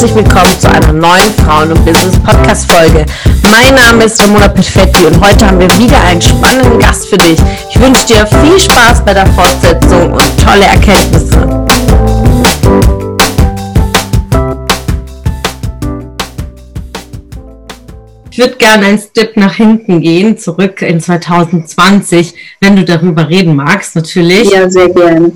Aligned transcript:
herzlich 0.00 0.14
willkommen 0.14 0.60
zu 0.60 0.70
einer 0.70 0.92
neuen 0.92 1.32
Frauen- 1.44 1.72
und 1.72 1.84
Business-Podcast-Folge. 1.84 3.04
Mein 3.50 3.74
Name 3.74 4.04
ist 4.04 4.22
Ramona 4.22 4.46
Perfetti 4.46 5.04
und 5.06 5.20
heute 5.20 5.44
haben 5.44 5.58
wir 5.58 5.68
wieder 5.76 6.00
einen 6.04 6.22
spannenden 6.22 6.78
Gast 6.78 7.08
für 7.08 7.16
dich. 7.16 7.36
Ich 7.68 7.80
wünsche 7.80 8.06
dir 8.06 8.24
viel 8.24 8.60
Spaß 8.60 9.04
bei 9.04 9.12
der 9.12 9.26
Fortsetzung 9.26 10.12
und 10.12 10.40
tolle 10.40 10.66
Erkenntnisse. 10.66 11.66
Ich 18.30 18.38
würde 18.38 18.54
gerne 18.54 18.86
einen 18.86 18.98
Step 19.00 19.36
nach 19.36 19.54
hinten 19.54 20.00
gehen, 20.00 20.38
zurück 20.38 20.80
in 20.80 21.00
2020, 21.00 22.34
wenn 22.60 22.76
du 22.76 22.84
darüber 22.84 23.28
reden 23.28 23.56
magst, 23.56 23.96
natürlich. 23.96 24.48
Ja, 24.48 24.70
sehr 24.70 24.90
gerne. 24.90 25.32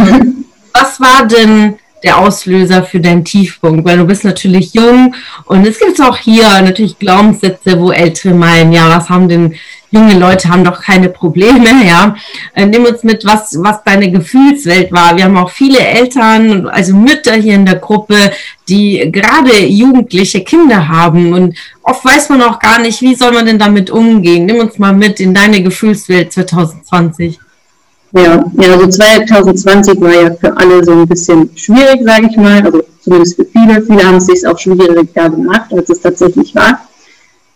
Ähm, 0.00 0.46
was 0.72 0.98
war 0.98 1.26
denn 1.26 1.74
der 2.02 2.18
Auslöser 2.18 2.82
für 2.82 3.00
deinen 3.00 3.24
Tiefpunkt? 3.24 3.84
Weil 3.84 3.98
du 3.98 4.04
bist 4.04 4.24
natürlich 4.24 4.74
jung 4.74 5.14
und 5.46 5.66
es 5.66 5.78
gibt 5.78 6.00
auch 6.00 6.16
hier 6.16 6.60
natürlich 6.62 6.98
Glaubenssätze, 6.98 7.80
wo 7.80 7.90
Ältere 7.90 8.34
meinen, 8.34 8.72
ja, 8.72 8.88
was 8.88 9.08
haben 9.08 9.28
denn 9.28 9.54
junge 9.90 10.18
Leute 10.18 10.48
haben 10.48 10.64
doch 10.64 10.82
keine 10.82 11.08
Probleme, 11.08 11.68
ja. 11.86 12.14
Äh, 12.54 12.66
nimm 12.66 12.84
uns 12.84 13.02
mit, 13.02 13.24
was, 13.24 13.56
was 13.62 13.82
deine 13.84 14.10
Gefühlswelt 14.10 14.92
war. 14.92 15.16
Wir 15.16 15.24
haben 15.24 15.36
auch 15.36 15.50
viele 15.50 15.78
Eltern, 15.78 16.68
also 16.68 16.94
Mütter 16.94 17.34
hier 17.34 17.54
in 17.54 17.66
der 17.66 17.76
Gruppe, 17.76 18.32
die 18.68 19.10
gerade 19.10 19.64
jugendliche 19.64 20.42
Kinder 20.42 20.88
haben 20.88 21.32
und 21.32 21.56
oft 21.82 22.04
weiß 22.04 22.28
man 22.28 22.42
auch 22.42 22.58
gar 22.58 22.80
nicht, 22.80 23.00
wie 23.00 23.14
soll 23.14 23.32
man 23.32 23.46
denn 23.46 23.58
damit 23.58 23.90
umgehen. 23.90 24.46
Nimm 24.46 24.58
uns 24.58 24.78
mal 24.78 24.92
mit 24.92 25.20
in 25.20 25.34
deine 25.34 25.62
Gefühlswelt 25.62 26.32
2020. 26.32 27.38
Ja, 28.12 28.44
ja, 28.58 28.72
also 28.72 28.86
2020 28.86 30.00
war 30.00 30.14
ja 30.14 30.34
für 30.34 30.56
alle 30.56 30.82
so 30.82 30.92
ein 30.92 31.06
bisschen 31.06 31.50
schwierig, 31.54 32.00
sage 32.04 32.28
ich 32.30 32.36
mal. 32.36 32.62
Also 32.64 32.82
zumindest 33.00 33.36
für 33.36 33.44
viele. 33.44 33.82
Viele 33.82 34.02
haben 34.02 34.16
es 34.16 34.26
sich 34.26 34.46
auch 34.46 34.58
schwieriger 34.58 35.28
gemacht, 35.28 35.72
als 35.72 35.90
es 35.90 36.00
tatsächlich 36.00 36.54
war. 36.54 36.80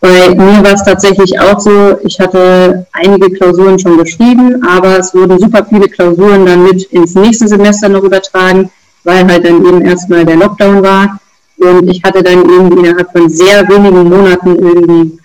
Bei 0.00 0.30
mir 0.30 0.64
war 0.64 0.72
es 0.72 0.82
tatsächlich 0.82 1.38
auch 1.38 1.60
so, 1.60 1.96
ich 2.02 2.18
hatte 2.18 2.86
einige 2.92 3.30
Klausuren 3.30 3.78
schon 3.78 3.96
geschrieben, 3.98 4.60
aber 4.66 4.98
es 4.98 5.14
wurden 5.14 5.38
super 5.38 5.64
viele 5.64 5.88
Klausuren 5.88 6.44
dann 6.44 6.64
mit 6.64 6.82
ins 6.86 7.14
nächste 7.14 7.46
Semester 7.46 7.88
noch 7.88 8.02
übertragen, 8.02 8.68
weil 9.04 9.24
halt 9.24 9.44
dann 9.44 9.64
eben 9.64 9.80
erstmal 9.82 10.24
der 10.24 10.36
Lockdown 10.36 10.82
war. 10.82 11.20
Und 11.58 11.88
ich 11.88 12.02
hatte 12.02 12.20
dann 12.20 12.40
eben 12.40 12.76
innerhalb 12.78 13.12
von 13.12 13.28
sehr 13.28 13.66
wenigen 13.68 14.08
Monaten 14.08 14.56
irgendwie 14.56 15.18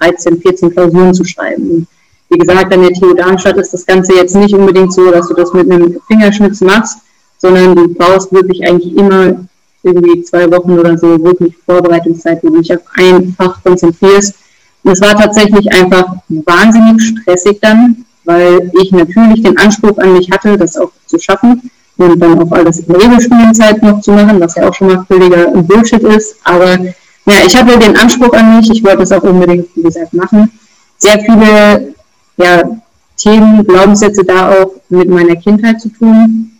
13, 0.00 0.40
14 0.40 0.70
Klausuren 0.70 1.14
zu 1.14 1.24
schreiben. 1.24 1.86
Wie 2.34 2.38
gesagt, 2.38 2.74
an 2.74 2.82
der 2.82 2.92
TU 2.92 3.14
Darmstadt 3.14 3.56
ist 3.58 3.72
das 3.72 3.86
Ganze 3.86 4.16
jetzt 4.16 4.34
nicht 4.34 4.52
unbedingt 4.52 4.92
so, 4.92 5.08
dass 5.12 5.28
du 5.28 5.34
das 5.34 5.52
mit 5.52 5.70
einem 5.70 6.00
Fingerschnips 6.08 6.62
machst, 6.62 6.98
sondern 7.38 7.76
du 7.76 7.94
brauchst 7.94 8.32
wirklich 8.32 8.66
eigentlich 8.66 8.96
immer 8.96 9.36
irgendwie 9.84 10.20
zwei 10.22 10.50
Wochen 10.50 10.76
oder 10.76 10.98
so 10.98 11.22
wirklich 11.22 11.54
Vorbereitungszeit, 11.64 12.42
wo 12.42 12.48
du 12.48 12.60
dich 12.60 12.74
auf 12.74 12.82
ein 12.96 13.32
Fach 13.38 13.62
konzentrierst. 13.62 14.34
Und 14.82 14.92
es 14.92 15.00
war 15.00 15.14
tatsächlich 15.14 15.72
einfach 15.72 16.16
wahnsinnig 16.28 17.02
stressig 17.02 17.60
dann, 17.60 18.04
weil 18.24 18.68
ich 18.82 18.90
natürlich 18.90 19.44
den 19.44 19.56
Anspruch 19.56 19.96
an 19.98 20.14
mich 20.14 20.28
hatte, 20.32 20.58
das 20.58 20.76
auch 20.76 20.90
zu 21.06 21.20
schaffen 21.20 21.70
und 21.98 22.18
dann 22.18 22.42
auch 22.42 22.50
alles 22.50 22.80
in 22.80 22.96
Regelstudienzeit 22.96 23.80
noch 23.80 24.00
zu 24.00 24.10
machen, 24.10 24.40
was 24.40 24.56
ja 24.56 24.68
auch 24.68 24.74
schon 24.74 24.88
mal 24.88 25.04
völliger 25.06 25.52
Bullshit 25.52 26.02
ist. 26.02 26.34
Aber 26.42 26.76
ja, 27.26 27.34
ich 27.46 27.54
hatte 27.56 27.78
den 27.78 27.96
Anspruch 27.96 28.32
an 28.32 28.56
mich, 28.56 28.70
ich 28.72 28.82
wollte 28.82 29.04
es 29.04 29.12
auch 29.12 29.22
unbedingt, 29.22 29.68
wie 29.76 29.82
gesagt, 29.82 30.12
machen. 30.14 30.50
Sehr 30.98 31.20
viele 31.20 31.93
ja, 32.36 32.62
Themen, 33.16 33.64
Glaubenssätze 33.66 34.24
da 34.24 34.50
auch 34.50 34.72
mit 34.88 35.08
meiner 35.08 35.36
Kindheit 35.36 35.80
zu 35.80 35.88
tun, 35.88 36.52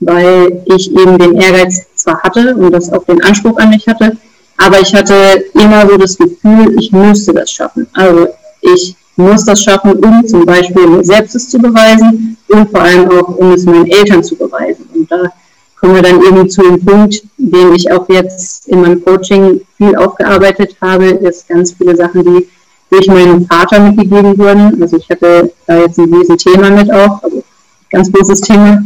weil 0.00 0.62
ich 0.66 0.90
eben 0.92 1.18
den 1.18 1.36
Ehrgeiz 1.36 1.86
zwar 1.96 2.22
hatte 2.22 2.54
und 2.54 2.72
das 2.72 2.92
auch 2.92 3.04
den 3.04 3.22
Anspruch 3.24 3.58
an 3.58 3.70
mich 3.70 3.86
hatte, 3.86 4.16
aber 4.58 4.80
ich 4.80 4.94
hatte 4.94 5.44
immer 5.54 5.88
so 5.88 5.96
das 5.96 6.16
Gefühl, 6.18 6.76
ich 6.78 6.92
müsste 6.92 7.32
das 7.32 7.50
schaffen. 7.50 7.86
Also 7.94 8.28
ich 8.60 8.96
muss 9.16 9.44
das 9.44 9.62
schaffen, 9.62 9.92
um 9.92 10.26
zum 10.26 10.44
Beispiel 10.44 10.86
mir 10.86 11.04
selbst 11.04 11.34
es 11.34 11.48
zu 11.48 11.58
beweisen 11.58 12.36
und 12.48 12.70
vor 12.70 12.80
allem 12.80 13.10
auch, 13.10 13.36
um 13.36 13.52
es 13.52 13.64
meinen 13.64 13.86
Eltern 13.86 14.22
zu 14.22 14.36
beweisen. 14.36 14.88
Und 14.94 15.10
da 15.10 15.32
kommen 15.80 15.94
wir 15.94 16.02
dann 16.02 16.22
eben 16.22 16.50
zu 16.50 16.62
dem 16.62 16.84
Punkt, 16.84 17.22
den 17.36 17.74
ich 17.74 17.90
auch 17.90 18.08
jetzt 18.08 18.68
in 18.68 18.80
meinem 18.80 19.04
Coaching 19.04 19.60
viel 19.76 19.96
aufgearbeitet 19.96 20.76
habe, 20.80 21.06
ist 21.06 21.48
ganz 21.48 21.72
viele 21.72 21.96
Sachen, 21.96 22.24
die 22.24 22.48
durch 22.90 23.06
meinen 23.08 23.46
Vater 23.46 23.80
mitgegeben 23.80 24.38
wurden. 24.38 24.80
Also 24.82 24.96
ich 24.96 25.08
hatte 25.08 25.52
da 25.66 25.78
jetzt 25.78 25.98
ein 25.98 26.12
Riesenthema 26.12 26.70
mit 26.70 26.92
auch, 26.92 27.22
also 27.22 27.42
ganz 27.90 28.10
großes 28.10 28.40
Thema. 28.40 28.82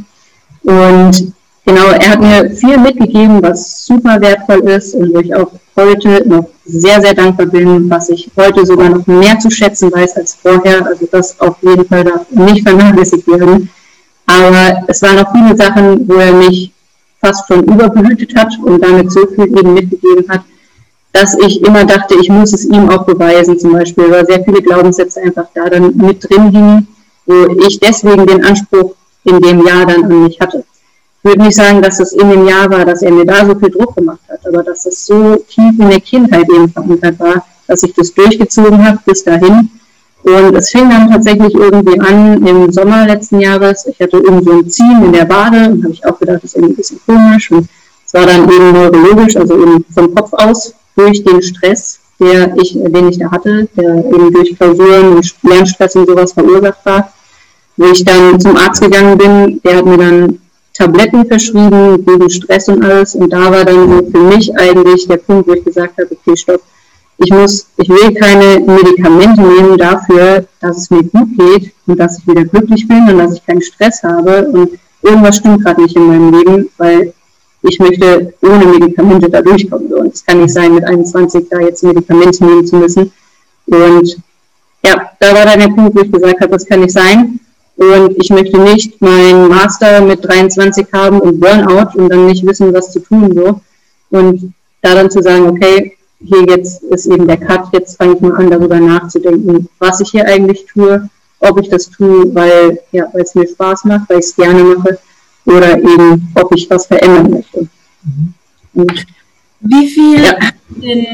Und 0.63 1.33
genau, 1.65 1.87
er 1.89 2.11
hat 2.11 2.21
mir 2.21 2.51
viel 2.51 2.79
mitgegeben, 2.79 3.43
was 3.43 3.85
super 3.87 4.21
wertvoll 4.21 4.61
ist 4.69 4.95
und 4.95 5.15
wo 5.15 5.21
ich 5.21 5.35
auch 5.35 5.51
heute 5.77 6.29
noch 6.29 6.49
sehr, 6.65 7.01
sehr 7.01 7.15
dankbar 7.15 7.47
bin, 7.47 7.89
was 7.91 8.09
ich 8.09 8.31
heute 8.37 8.65
sogar 8.65 8.89
noch 8.89 9.07
mehr 9.07 9.39
zu 9.39 9.51
schätzen 9.51 9.93
weiß 9.93 10.17
als 10.17 10.35
vorher. 10.35 10.87
Also 10.87 11.07
das 11.11 11.39
auf 11.41 11.57
jeden 11.63 11.87
Fall 11.87 12.05
darf 12.05 12.31
nicht 12.31 12.63
vernachlässigt 12.67 13.27
werden. 13.27 13.71
Aber 14.27 14.85
es 14.87 15.03
waren 15.03 15.19
auch 15.19 15.33
viele 15.33 15.57
Sachen, 15.57 16.09
wo 16.09 16.15
er 16.15 16.33
mich 16.33 16.73
fast 17.21 17.47
schon 17.47 17.65
überbehütet 17.65 18.35
hat 18.37 18.53
und 18.63 18.83
damit 18.83 19.11
so 19.13 19.27
viel 19.29 19.47
eben 19.47 19.75
mitgegeben 19.75 20.29
hat, 20.29 20.43
dass 21.13 21.35
ich 21.35 21.63
immer 21.63 21.85
dachte, 21.85 22.17
ich 22.21 22.29
muss 22.29 22.53
es 22.53 22.65
ihm 22.65 22.89
auch 22.89 23.05
beweisen, 23.05 23.59
zum 23.59 23.73
Beispiel, 23.73 24.11
weil 24.11 24.27
sehr 24.27 24.43
viele 24.43 24.63
Glaubenssätze 24.63 25.21
einfach 25.21 25.47
da 25.55 25.69
dann 25.69 25.95
mit 25.97 26.29
drin 26.29 26.51
hingen, 26.51 26.89
wo 27.27 27.47
ich 27.67 27.79
deswegen 27.79 28.27
den 28.27 28.45
Anspruch 28.45 28.95
in 29.25 29.41
dem 29.41 29.65
Jahr 29.67 29.87
dann 29.87 30.05
an 30.05 30.25
mich 30.25 30.41
hatte. 30.41 30.65
Ich 31.19 31.25
würde 31.25 31.43
nicht 31.43 31.57
sagen, 31.57 31.81
dass 31.83 32.01
es 32.01 32.13
in 32.13 32.31
dem 32.31 32.47
Jahr 32.47 32.69
war, 32.71 32.85
dass 32.85 33.03
er 33.03 33.13
mir 33.13 33.25
da 33.25 33.47
so 33.47 33.55
viel 33.55 33.71
Druck 33.71 33.95
gemacht 33.95 34.21
hat, 34.29 34.41
aber 34.47 34.63
dass 34.63 34.87
es 34.87 35.07
so 35.07 35.37
tief 35.37 35.79
in 35.79 35.89
der 35.89 36.01
Kindheit 36.01 36.49
eben 36.51 36.69
verankert 36.69 37.21
war, 37.21 37.45
dass 37.69 37.83
ich 37.83 37.95
das 37.95 38.13
durchgezogen 38.13 38.85
habe 38.85 38.99
bis 39.05 39.23
dahin. 39.23 39.71
Und 40.25 40.57
es 40.57 40.71
fing 40.71 40.89
dann 40.89 41.11
tatsächlich 41.11 41.55
irgendwie 41.55 42.01
an 42.01 42.45
im 42.47 42.73
Sommer 42.73 43.07
letzten 43.07 43.41
Jahres. 43.41 43.87
Ich 43.87 44.01
hatte 44.01 44.17
irgendwie 44.17 44.53
ein 44.53 44.71
Ziehen 44.71 45.05
in 45.05 45.13
der 45.13 45.25
Bade 45.25 45.71
und 45.71 45.85
habe 45.85 45.93
ich 45.93 46.05
auch 46.07 46.19
gedacht, 46.19 46.39
das 46.39 46.45
ist 46.45 46.57
irgendwie 46.57 46.75
ein 46.75 46.77
bisschen 46.77 47.01
komisch. 47.07 47.51
Und 47.51 47.69
es 48.07 48.15
war 48.15 48.27
dann 48.27 48.51
eben 48.51 48.73
neurologisch, 48.73 49.37
also 49.37 49.61
eben 49.61 49.85
vom 49.93 50.15
Kopf 50.15 50.33
aus 50.33 50.75
durch 50.97 51.23
den 51.25 51.43
Stress, 51.43 52.01
der 52.21 52.55
ich, 52.57 52.73
den 52.75 53.09
ich 53.09 53.19
da 53.19 53.31
hatte, 53.31 53.69
der 53.77 53.97
eben 54.05 54.33
durch 54.33 54.57
Klausuren 54.57 55.17
und 55.17 55.35
Lernstress 55.43 55.97
und 55.97 56.07
sowas 56.07 56.33
verursacht 56.33 56.85
war, 56.85 57.13
wo 57.77 57.87
ich 57.87 58.05
dann 58.05 58.39
zum 58.39 58.57
Arzt 58.57 58.83
gegangen 58.83 59.19
bin, 59.19 59.61
der 59.65 59.79
hat 59.79 59.87
mir 59.87 59.99
dann 59.99 60.39
Tabletten 60.75 61.27
verschrieben 61.27 62.05
gegen 62.05 62.31
Stress 62.31 62.69
und 62.69 62.85
alles. 62.85 63.15
Und 63.15 63.31
da 63.33 63.51
war 63.51 63.65
dann 63.65 63.89
so 63.89 64.11
für 64.11 64.25
mich 64.35 64.55
eigentlich 64.57 65.07
der 65.07 65.19
Punkt, 65.19 65.49
wo 65.49 65.53
ich 65.55 65.65
gesagt 65.65 65.99
habe, 65.99 66.09
okay, 66.11 66.37
stopp, 66.37 66.63
ich 67.19 67.31
muss, 67.31 67.67
ich 67.77 67.89
will 67.89 68.15
keine 68.15 68.59
Medikamente 68.61 69.43
nehmen 69.43 69.77
dafür, 69.77 70.47
dass 70.61 70.79
es 70.79 70.91
mir 70.91 71.05
gut 71.05 71.29
geht 71.39 71.73
und 71.87 71.99
dass 71.99 72.19
ich 72.19 72.27
wieder 72.27 72.45
glücklich 72.45 72.89
bin 72.89 73.09
und 73.09 73.19
dass 73.19 73.35
ich 73.35 73.47
keinen 73.47 73.63
Stress 73.63 74.03
habe. 74.03 74.49
Und 74.49 74.79
irgendwas 75.03 75.37
stimmt 75.37 75.65
gerade 75.65 75.83
nicht 75.83 75.95
in 75.95 76.07
meinem 76.07 76.33
Leben, 76.33 76.69
weil 76.79 77.13
ich 77.63 77.79
möchte 77.79 78.35
ohne 78.43 78.67
Medikamente 78.67 79.31
da 79.31 79.41
durchkommen. 79.41 79.93
Und 79.93 80.15
es 80.15 80.25
kann 80.25 80.43
nicht 80.43 80.53
sein, 80.53 80.75
mit 80.75 80.85
21 80.85 81.49
da 81.49 81.61
jetzt 81.61 81.83
Medikamente 81.83 82.45
nehmen 82.45 82.67
zu 82.67 82.77
müssen. 82.77 83.13
Und 83.67 84.17
ja, 84.85 85.11
da 85.21 85.35
war 85.35 85.45
dann 85.45 85.61
der 85.61 85.69
Punkt, 85.69 85.97
wo 85.97 86.01
ich 86.01 86.11
gesagt 86.11 86.41
habe, 86.41 86.53
das 86.53 86.67
kann 86.67 86.81
nicht 86.81 86.93
sein. 86.93 87.39
Und 87.77 88.17
ich 88.17 88.31
möchte 88.31 88.61
nicht 88.61 89.01
meinen 89.01 89.49
Master 89.49 90.01
mit 90.03 90.25
23 90.25 90.87
haben 90.93 91.21
und 91.21 91.41
Burnout 91.41 91.99
und 91.99 92.09
dann 92.09 92.27
nicht 92.27 92.45
wissen, 92.45 92.73
was 92.75 92.93
zu 92.93 93.01
tun 93.01 93.33
so. 93.35 93.61
Und 94.11 94.53
da 94.83 94.95
dann 94.95 95.11
zu 95.11 95.23
sagen, 95.23 95.49
okay, 95.49 95.97
hier 96.25 96.45
jetzt 96.49 96.83
ist 96.85 97.07
eben 97.07 97.27
der 97.27 97.39
Cut, 97.39 97.73
jetzt 97.73 97.97
fange 97.97 98.15
ich 98.15 98.21
mal 98.21 98.35
an, 98.35 98.51
darüber 98.51 98.79
nachzudenken, 98.79 99.69
was 99.79 100.01
ich 100.01 100.11
hier 100.11 100.27
eigentlich 100.27 100.67
tue, 100.67 101.09
ob 101.41 101.61
ich 101.61 101.69
das 101.69 101.91
tue, 101.91 102.33
weil 102.35 102.79
ja, 102.93 103.07
weil 103.13 103.23
es 103.23 103.35
mir 103.35 103.49
Spaß 103.49 103.85
macht, 103.85 104.09
weil 104.09 104.19
ich 104.19 104.27
es 104.27 104.37
gerne 104.37 104.63
mache 104.63 104.99
oder 105.45 105.79
eben, 105.79 106.33
ob 106.35 106.55
ich 106.55 106.69
was 106.71 106.87
verändern 106.87 107.31
möchte. 107.31 107.69
Und, 108.75 109.07
Wie 109.61 109.89
viel 109.89 110.23
ja. 110.23 110.41
hat 110.41 110.55
denn 110.69 111.07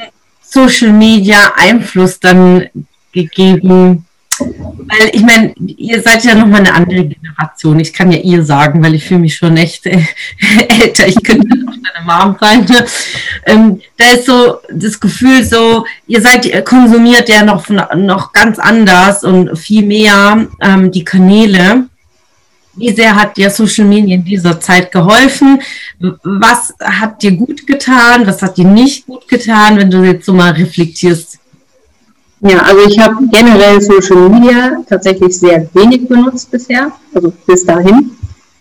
Social 0.43 0.93
Media 0.93 1.53
Einfluss 1.57 2.19
dann 2.21 2.69
gegeben? 3.13 4.05
Weil 4.41 5.11
ich 5.13 5.23
meine, 5.23 5.53
ihr 5.57 6.01
seid 6.01 6.25
ja 6.25 6.35
nochmal 6.35 6.61
eine 6.61 6.73
andere 6.73 7.07
Generation. 7.07 7.81
Ich 7.81 7.93
kann 7.93 8.13
ja 8.13 8.19
ihr 8.19 8.45
sagen, 8.45 8.83
weil 8.83 8.95
ich 8.95 9.05
fühle 9.05 9.21
mich 9.21 9.35
schon 9.35 9.57
echt 9.57 9.85
äh, 9.87 10.01
älter. 10.69 11.09
Ich 11.09 11.21
könnte 11.23 11.49
auch 11.67 11.75
deine 11.75 12.07
Mom 12.07 12.37
sein. 12.41 12.65
Ne? 12.65 12.85
Ähm, 13.47 13.81
da 13.97 14.13
ist 14.13 14.27
so 14.27 14.59
das 14.73 15.01
Gefühl 15.01 15.43
so, 15.43 15.85
ihr 16.07 16.21
seid, 16.21 16.47
ihr 16.47 16.63
konsumiert 16.63 17.29
ja 17.29 17.43
noch, 17.43 17.69
noch 17.69 18.33
ganz 18.33 18.59
anders 18.61 19.25
und 19.25 19.59
viel 19.59 19.85
mehr 19.85 20.47
ähm, 20.61 20.93
die 20.93 21.05
Kanäle. 21.05 21.89
Wie 22.79 22.93
sehr 22.93 23.15
hat 23.15 23.37
dir 23.37 23.51
Social 23.51 23.85
Media 23.85 24.15
in 24.15 24.25
dieser 24.25 24.61
Zeit 24.61 24.93
geholfen? 24.93 25.61
Was 26.23 26.73
hat 26.81 27.23
dir 27.23 27.33
gut 27.33 27.67
getan? 27.67 28.27
Was 28.27 28.41
hat 28.41 28.57
dir 28.57 28.67
nicht 28.67 29.07
gut 29.07 29.27
getan, 29.27 29.77
wenn 29.79 29.91
du 29.91 30.03
jetzt 30.05 30.27
so 30.27 30.33
mal 30.33 30.53
reflektierst? 30.53 31.39
Ja, 32.41 32.59
also 32.61 32.87
ich 32.87 32.99
habe 33.01 33.17
generell 33.33 33.81
Social 33.81 34.29
Media 34.29 34.77
tatsächlich 34.89 35.37
sehr 35.37 35.69
wenig 35.75 36.09
benutzt 36.09 36.51
bisher, 36.51 36.93
also 37.13 37.33
bis 37.47 37.67
dahin. 37.67 38.13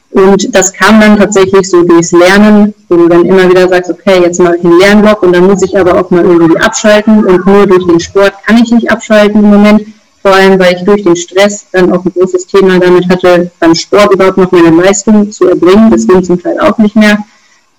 Und 0.10 0.56
das 0.56 0.74
kam 0.74 1.00
dann 1.00 1.18
tatsächlich 1.20 1.70
so 1.70 1.84
durchs 1.84 2.12
Lernen, 2.12 2.74
wo 2.90 2.96
du 2.96 3.08
dann 3.08 3.26
immer 3.26 3.48
wieder 3.48 3.68
sagst, 3.70 3.92
okay, 3.92 4.22
jetzt 4.24 4.40
mache 4.40 4.58
ich 4.58 4.66
einen 4.66 4.80
Lernblock 4.80 5.22
und 5.22 5.34
dann 5.34 5.46
muss 5.46 5.62
ich 5.62 5.78
aber 5.78 6.00
auch 6.00 6.10
mal 6.10 6.26
irgendwie 6.26 6.58
abschalten 6.58 7.24
und 7.24 7.46
nur 7.46 7.68
durch 7.68 7.86
den 7.86 8.00
Sport 8.00 8.34
kann 8.46 8.58
ich 8.58 8.72
nicht 8.72 8.90
abschalten 8.90 9.44
im 9.44 9.50
Moment. 9.52 9.82
Vor 10.28 10.36
allem, 10.36 10.60
weil 10.60 10.76
ich 10.76 10.84
durch 10.84 11.04
den 11.04 11.16
Stress 11.16 11.68
dann 11.72 11.90
auch 11.94 12.04
ein 12.04 12.12
großes 12.12 12.48
Thema 12.48 12.78
damit 12.80 13.08
hatte, 13.08 13.50
beim 13.62 13.74
Sport 13.74 14.14
überhaupt 14.14 14.36
noch 14.36 14.52
meine 14.52 14.72
Leistung 14.72 15.32
zu 15.32 15.48
erbringen. 15.48 15.90
Das 15.90 16.06
ging 16.06 16.22
zum 16.22 16.38
Teil 16.38 16.60
auch 16.60 16.78
nicht 16.80 16.98
mehr. 16.98 17.20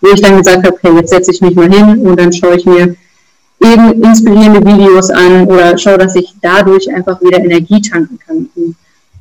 Wo 0.01 0.09
ich 0.15 0.23
dann 0.23 0.39
gesagt 0.39 0.65
habe, 0.65 0.75
okay, 0.75 0.97
jetzt 0.97 1.11
setze 1.11 1.31
ich 1.31 1.43
mich 1.43 1.55
mal 1.55 1.71
hin 1.71 1.99
und 2.07 2.19
dann 2.19 2.33
schaue 2.33 2.57
ich 2.57 2.65
mir 2.65 2.97
eben 3.63 4.03
inspirierende 4.03 4.65
Videos 4.65 5.11
an 5.11 5.45
oder 5.45 5.77
schaue, 5.77 5.99
dass 5.99 6.15
ich 6.15 6.37
dadurch 6.41 6.91
einfach 6.91 7.21
wieder 7.21 7.39
Energie 7.39 7.83
tanken 7.83 8.19
kann. 8.27 8.49
Und 8.57 8.77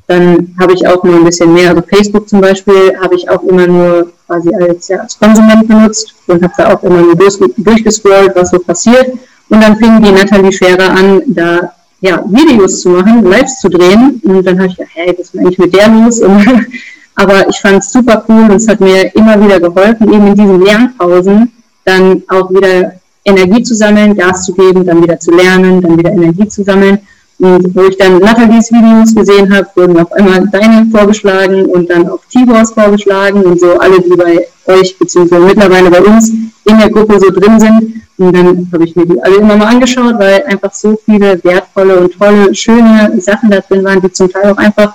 dann 0.06 0.54
habe 0.58 0.72
ich 0.72 0.86
auch 0.86 1.04
nur 1.04 1.16
ein 1.16 1.24
bisschen 1.24 1.52
mehr, 1.52 1.68
also 1.68 1.82
Facebook 1.82 2.30
zum 2.30 2.40
Beispiel, 2.40 2.98
habe 2.98 3.14
ich 3.14 3.28
auch 3.28 3.42
immer 3.42 3.66
nur 3.66 4.10
quasi 4.26 4.54
als, 4.54 4.88
ja, 4.88 5.00
als 5.00 5.18
Konsument 5.18 5.68
benutzt 5.68 6.14
und 6.28 6.42
habe 6.42 6.54
da 6.56 6.72
auch 6.72 6.82
immer 6.82 7.02
nur 7.02 7.14
durch, 7.14 7.36
durchgescrollt, 7.58 8.34
was 8.34 8.52
so 8.52 8.58
passiert. 8.58 9.10
Und 9.50 9.62
dann 9.62 9.76
fing 9.76 10.00
die 10.02 10.12
Nathalie 10.12 10.50
Scherer 10.50 10.90
an, 10.92 11.20
da 11.26 11.74
ja, 12.00 12.24
Videos 12.28 12.80
zu 12.80 12.90
machen, 12.90 13.24
Lives 13.24 13.60
zu 13.60 13.68
drehen. 13.68 14.20
Und 14.24 14.44
dann 14.46 14.58
habe 14.58 14.68
ich 14.68 14.76
gedacht, 14.76 14.92
hey, 14.94 15.14
was 15.18 15.34
ist 15.34 15.38
eigentlich 15.38 15.58
mit 15.58 15.74
der 15.74 15.88
los? 15.88 16.20
Und, 16.20 16.46
aber 17.14 17.48
ich 17.48 17.58
fand 17.60 17.78
es 17.78 17.92
super 17.92 18.24
cool 18.28 18.42
und 18.42 18.52
es 18.52 18.68
hat 18.68 18.80
mir 18.80 19.14
immer 19.14 19.42
wieder 19.42 19.60
geholfen, 19.60 20.12
eben 20.12 20.28
in 20.28 20.34
diesen 20.34 20.60
Lernpausen 20.60 21.52
dann 21.84 22.22
auch 22.28 22.50
wieder 22.50 22.92
Energie 23.24 23.62
zu 23.62 23.74
sammeln, 23.74 24.16
Gas 24.16 24.44
zu 24.44 24.54
geben, 24.54 24.84
dann 24.84 25.02
wieder 25.02 25.18
zu 25.18 25.32
lernen, 25.32 25.80
dann 25.80 25.98
wieder 25.98 26.12
Energie 26.12 26.48
zu 26.48 26.62
sammeln. 26.62 26.98
Und 27.40 27.74
wo 27.74 27.82
ich 27.82 27.96
dann 27.96 28.18
Nathalies 28.18 28.72
Videos 28.72 29.14
gesehen 29.14 29.54
habe, 29.54 29.68
wurden 29.76 29.98
auf 29.98 30.10
einmal 30.12 30.48
deine 30.48 30.86
vorgeschlagen 30.90 31.66
und 31.66 31.88
dann 31.88 32.08
auch 32.08 32.18
Tibors 32.28 32.72
vorgeschlagen 32.72 33.42
und 33.42 33.60
so 33.60 33.78
alle, 33.78 34.00
die 34.00 34.16
bei 34.16 34.48
euch 34.66 34.98
beziehungsweise 34.98 35.44
mittlerweile 35.44 35.88
bei 35.88 36.02
uns 36.02 36.30
in 36.30 36.78
der 36.78 36.90
Gruppe 36.90 37.20
so 37.20 37.30
drin 37.30 37.60
sind. 37.60 38.02
Und 38.18 38.32
dann 38.34 38.68
habe 38.72 38.84
ich 38.84 38.96
mir 38.96 39.06
die 39.06 39.22
alle 39.22 39.36
immer 39.36 39.56
mal 39.56 39.68
angeschaut, 39.68 40.18
weil 40.18 40.42
einfach 40.46 40.74
so 40.74 40.98
viele 41.04 41.42
wertvolle 41.44 42.00
und 42.00 42.18
tolle, 42.18 42.52
schöne 42.52 43.20
Sachen 43.20 43.50
da 43.50 43.60
drin 43.60 43.84
waren, 43.84 44.00
die 44.00 44.10
zum 44.10 44.28
Teil 44.28 44.50
auch 44.50 44.58
einfach 44.58 44.94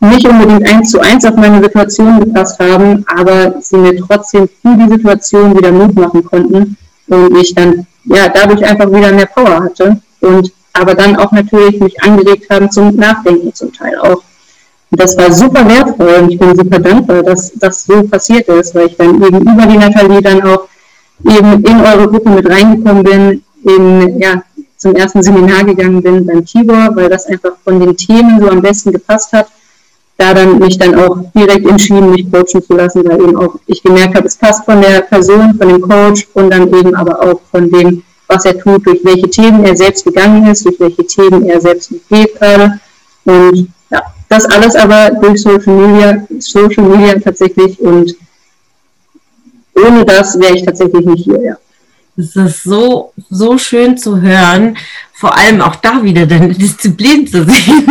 nicht 0.00 0.26
unbedingt 0.26 0.66
eins 0.68 0.90
zu 0.90 1.00
eins 1.00 1.24
auf 1.24 1.36
meine 1.36 1.62
Situation 1.62 2.18
gepasst 2.20 2.58
haben, 2.58 3.04
aber 3.14 3.54
sie 3.60 3.76
mir 3.76 3.96
trotzdem 3.96 4.48
für 4.48 4.76
die 4.76 4.88
Situation 4.88 5.56
wieder 5.56 5.70
Mut 5.70 5.94
machen 5.94 6.24
konnten 6.24 6.76
und 7.08 7.36
ich 7.36 7.54
dann 7.54 7.86
ja 8.04 8.28
dadurch 8.28 8.64
einfach 8.64 8.90
wieder 8.90 9.12
mehr 9.12 9.26
Power 9.26 9.62
hatte 9.62 10.00
und 10.20 10.50
aber 10.72 10.94
dann 10.94 11.16
auch 11.16 11.32
natürlich 11.32 11.80
mich 11.80 12.02
angeregt 12.02 12.48
haben 12.50 12.70
zum 12.70 12.94
Nachdenken 12.96 13.54
zum 13.54 13.72
Teil 13.72 13.98
auch. 13.98 14.22
Und 14.90 15.00
das 15.00 15.16
war 15.16 15.32
super 15.32 15.66
wertvoll 15.68 16.14
und 16.20 16.30
ich 16.32 16.38
bin 16.38 16.54
super 16.54 16.78
dankbar, 16.78 17.22
dass 17.22 17.52
das 17.54 17.84
so 17.84 18.02
passiert 18.02 18.46
ist, 18.48 18.74
weil 18.74 18.88
ich 18.88 18.96
dann 18.96 19.22
eben 19.22 19.40
über 19.40 19.66
die 19.66 19.78
Nathalie 19.78 20.20
dann 20.20 20.42
auch 20.42 20.68
eben 21.24 21.64
in 21.64 21.80
eure 21.80 22.08
Gruppe 22.08 22.30
mit 22.30 22.48
reingekommen 22.48 23.02
bin, 23.02 23.42
eben 23.64 24.18
ja, 24.20 24.42
zum 24.76 24.94
ersten 24.94 25.22
Seminar 25.22 25.64
gegangen 25.64 26.02
bin 26.02 26.26
beim 26.26 26.44
Tibor, 26.44 26.90
weil 26.94 27.08
das 27.08 27.26
einfach 27.26 27.52
von 27.64 27.80
den 27.80 27.96
Themen 27.96 28.40
so 28.40 28.48
am 28.48 28.60
besten 28.60 28.92
gepasst 28.92 29.32
hat. 29.32 29.46
Da 30.18 30.34
dann 30.34 30.58
mich 30.58 30.76
dann 30.76 30.94
auch 30.94 31.18
direkt 31.34 31.66
entschieden, 31.66 32.10
mich 32.10 32.30
coachen 32.30 32.62
zu 32.62 32.74
lassen, 32.74 33.02
weil 33.08 33.20
eben 33.20 33.36
auch 33.36 33.54
ich 33.66 33.82
gemerkt 33.82 34.14
habe, 34.14 34.26
es 34.26 34.36
passt 34.36 34.64
von 34.64 34.80
der 34.82 35.00
Person, 35.02 35.54
von 35.54 35.68
dem 35.68 35.80
Coach 35.80 36.28
und 36.34 36.50
dann 36.50 36.68
eben 36.74 36.94
aber 36.94 37.22
auch 37.22 37.40
von 37.50 37.70
dem 37.70 38.02
was 38.32 38.44
er 38.44 38.58
tut, 38.58 38.86
durch 38.86 39.00
welche 39.04 39.28
Themen 39.28 39.64
er 39.64 39.76
selbst 39.76 40.04
gegangen 40.04 40.46
ist, 40.46 40.64
durch 40.64 40.78
welche 40.80 41.06
Themen 41.06 41.48
er 41.48 41.60
selbst 41.60 41.92
geht 42.08 42.38
gerade. 42.38 42.80
Und 43.24 43.68
ja, 43.90 44.02
das 44.28 44.46
alles 44.46 44.74
aber 44.74 45.10
durch 45.10 45.42
Social 45.42 45.74
Media, 45.74 46.26
Social 46.38 46.84
Media 46.84 47.18
tatsächlich 47.18 47.78
und 47.80 48.14
ohne 49.74 50.04
das 50.04 50.38
wäre 50.38 50.56
ich 50.56 50.64
tatsächlich 50.64 51.04
nicht 51.06 51.24
hier, 51.24 51.42
ja. 51.42 51.56
Es 52.16 52.36
ist 52.36 52.64
so, 52.64 53.12
so 53.30 53.56
schön 53.56 53.96
zu 53.96 54.20
hören, 54.20 54.76
vor 55.14 55.36
allem 55.36 55.62
auch 55.62 55.76
da 55.76 56.02
wieder 56.02 56.26
deine 56.26 56.48
Disziplin 56.52 57.26
zu 57.26 57.44
sehen. 57.44 57.86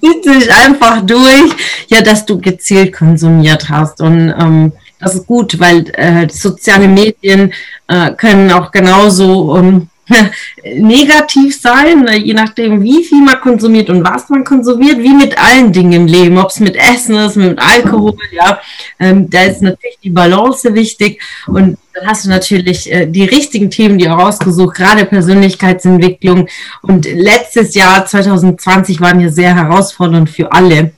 Zieht 0.00 0.24
sich 0.24 0.52
einfach 0.52 1.00
durch, 1.00 1.52
ja, 1.86 2.02
dass 2.02 2.26
du 2.26 2.38
gezielt 2.38 2.92
konsumiert 2.94 3.70
hast. 3.70 4.02
Und 4.02 4.34
ähm, 4.38 4.72
das 4.98 5.14
ist 5.14 5.26
gut, 5.26 5.58
weil 5.60 5.84
äh, 5.94 6.28
soziale 6.28 6.88
Medien 6.88 7.52
äh, 7.86 8.12
können 8.12 8.50
auch 8.50 8.70
genauso 8.70 9.56
ähm, 9.56 9.88
negativ 10.64 11.60
sein, 11.60 12.02
ne, 12.04 12.16
je 12.16 12.34
nachdem, 12.34 12.82
wie 12.82 13.04
viel 13.04 13.22
man 13.22 13.40
konsumiert 13.40 13.90
und 13.90 14.04
was 14.04 14.28
man 14.28 14.44
konsumiert, 14.44 14.98
wie 14.98 15.14
mit 15.14 15.38
allen 15.38 15.72
Dingen 15.72 15.92
im 15.92 16.06
Leben, 16.06 16.38
ob 16.38 16.50
es 16.50 16.60
mit 16.60 16.76
Essen 16.76 17.16
ist, 17.16 17.36
mit 17.36 17.58
Alkohol, 17.58 18.14
ja, 18.32 18.58
ähm, 18.98 19.28
da 19.28 19.42
ist 19.42 19.62
natürlich 19.62 19.98
die 20.02 20.10
Balance 20.10 20.74
wichtig 20.74 21.20
und 21.46 21.76
dann 21.92 22.06
hast 22.06 22.24
du 22.24 22.30
natürlich 22.30 22.90
äh, 22.90 23.06
die 23.06 23.24
richtigen 23.24 23.70
Themen, 23.70 23.98
die 23.98 24.08
auch 24.08 24.38
gerade 24.72 25.04
Persönlichkeitsentwicklung. 25.04 26.48
Und 26.82 27.06
letztes 27.06 27.74
Jahr 27.74 28.06
2020 28.06 29.00
waren 29.00 29.20
ja 29.20 29.28
sehr 29.28 29.54
herausfordernd 29.54 30.30
für 30.30 30.52
alle 30.52 30.92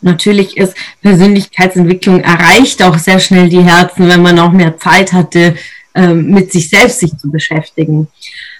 natürlich 0.00 0.56
ist 0.56 0.74
Persönlichkeitsentwicklung 1.02 2.20
erreicht 2.20 2.82
auch 2.82 2.98
sehr 2.98 3.18
schnell 3.18 3.48
die 3.48 3.62
Herzen, 3.62 4.08
wenn 4.08 4.22
man 4.22 4.38
auch 4.38 4.52
mehr 4.52 4.78
Zeit 4.78 5.12
hatte, 5.12 5.56
ähm, 5.94 6.30
mit 6.30 6.52
sich 6.52 6.68
selbst 6.68 7.00
sich 7.00 7.16
zu 7.16 7.30
beschäftigen. 7.30 8.08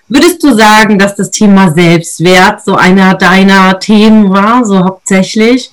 Würdest 0.09 0.43
du 0.43 0.55
sagen, 0.55 0.99
dass 0.99 1.17
das 1.17 1.31
Thema 1.31 1.73
Selbstwert 1.73 2.65
so 2.65 2.77
einer 2.77 3.15
deiner 3.15 3.79
Themen 3.79 4.31
war, 4.31 4.65
so 4.65 4.79
hauptsächlich? 4.79 5.71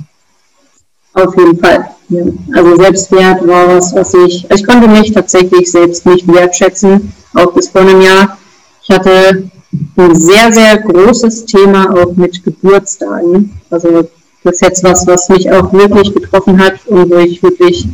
Auf 1.14 1.38
jeden 1.38 1.60
Fall. 1.60 1.90
Ja. 2.10 2.24
Also 2.56 2.76
Selbstwert 2.76 3.48
war 3.48 3.68
was, 3.68 3.94
was 3.94 4.14
ich, 4.14 4.50
ich 4.50 4.66
konnte 4.66 4.88
mich 4.88 5.12
tatsächlich 5.12 5.72
selbst 5.72 6.06
nicht 6.06 6.28
wertschätzen, 6.28 7.14
auch 7.36 7.54
bis 7.54 7.70
vor 7.70 7.82
einem 7.82 8.02
Jahr. 8.02 8.38
Ich 8.82 8.90
hatte 8.90 9.50
ein 9.98 10.16
sehr, 10.16 10.52
sehr 10.52 10.78
großes 10.80 11.46
Thema 11.46 11.94
auch 11.94 12.16
mit 12.16 12.44
Geburtstagen. 12.44 13.60
Also 13.70 14.10
das 14.44 14.56
ist 14.56 14.62
jetzt 14.62 14.84
was, 14.84 15.08
was 15.08 15.30
mich 15.30 15.52
auch 15.52 15.72
wirklich 15.74 16.14
betroffen 16.14 16.60
hat 16.60 16.76
und 16.88 17.10
wo 17.10 17.18
ich 17.18 17.42
wirklich 17.42 17.88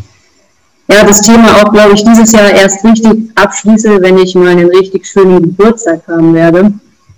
ja, 0.91 1.03
das 1.05 1.21
Thema 1.21 1.61
auch, 1.61 1.71
glaube 1.71 1.93
ich, 1.93 2.03
dieses 2.03 2.31
Jahr 2.31 2.49
erst 2.49 2.83
richtig 2.83 3.29
abschließe, 3.35 4.01
wenn 4.01 4.17
ich 4.17 4.33
mal 4.33 4.47
einen 4.47 4.69
richtig 4.69 5.05
schönen 5.05 5.39
Geburtstag 5.41 6.01
haben 6.07 6.33
werde. 6.33 6.73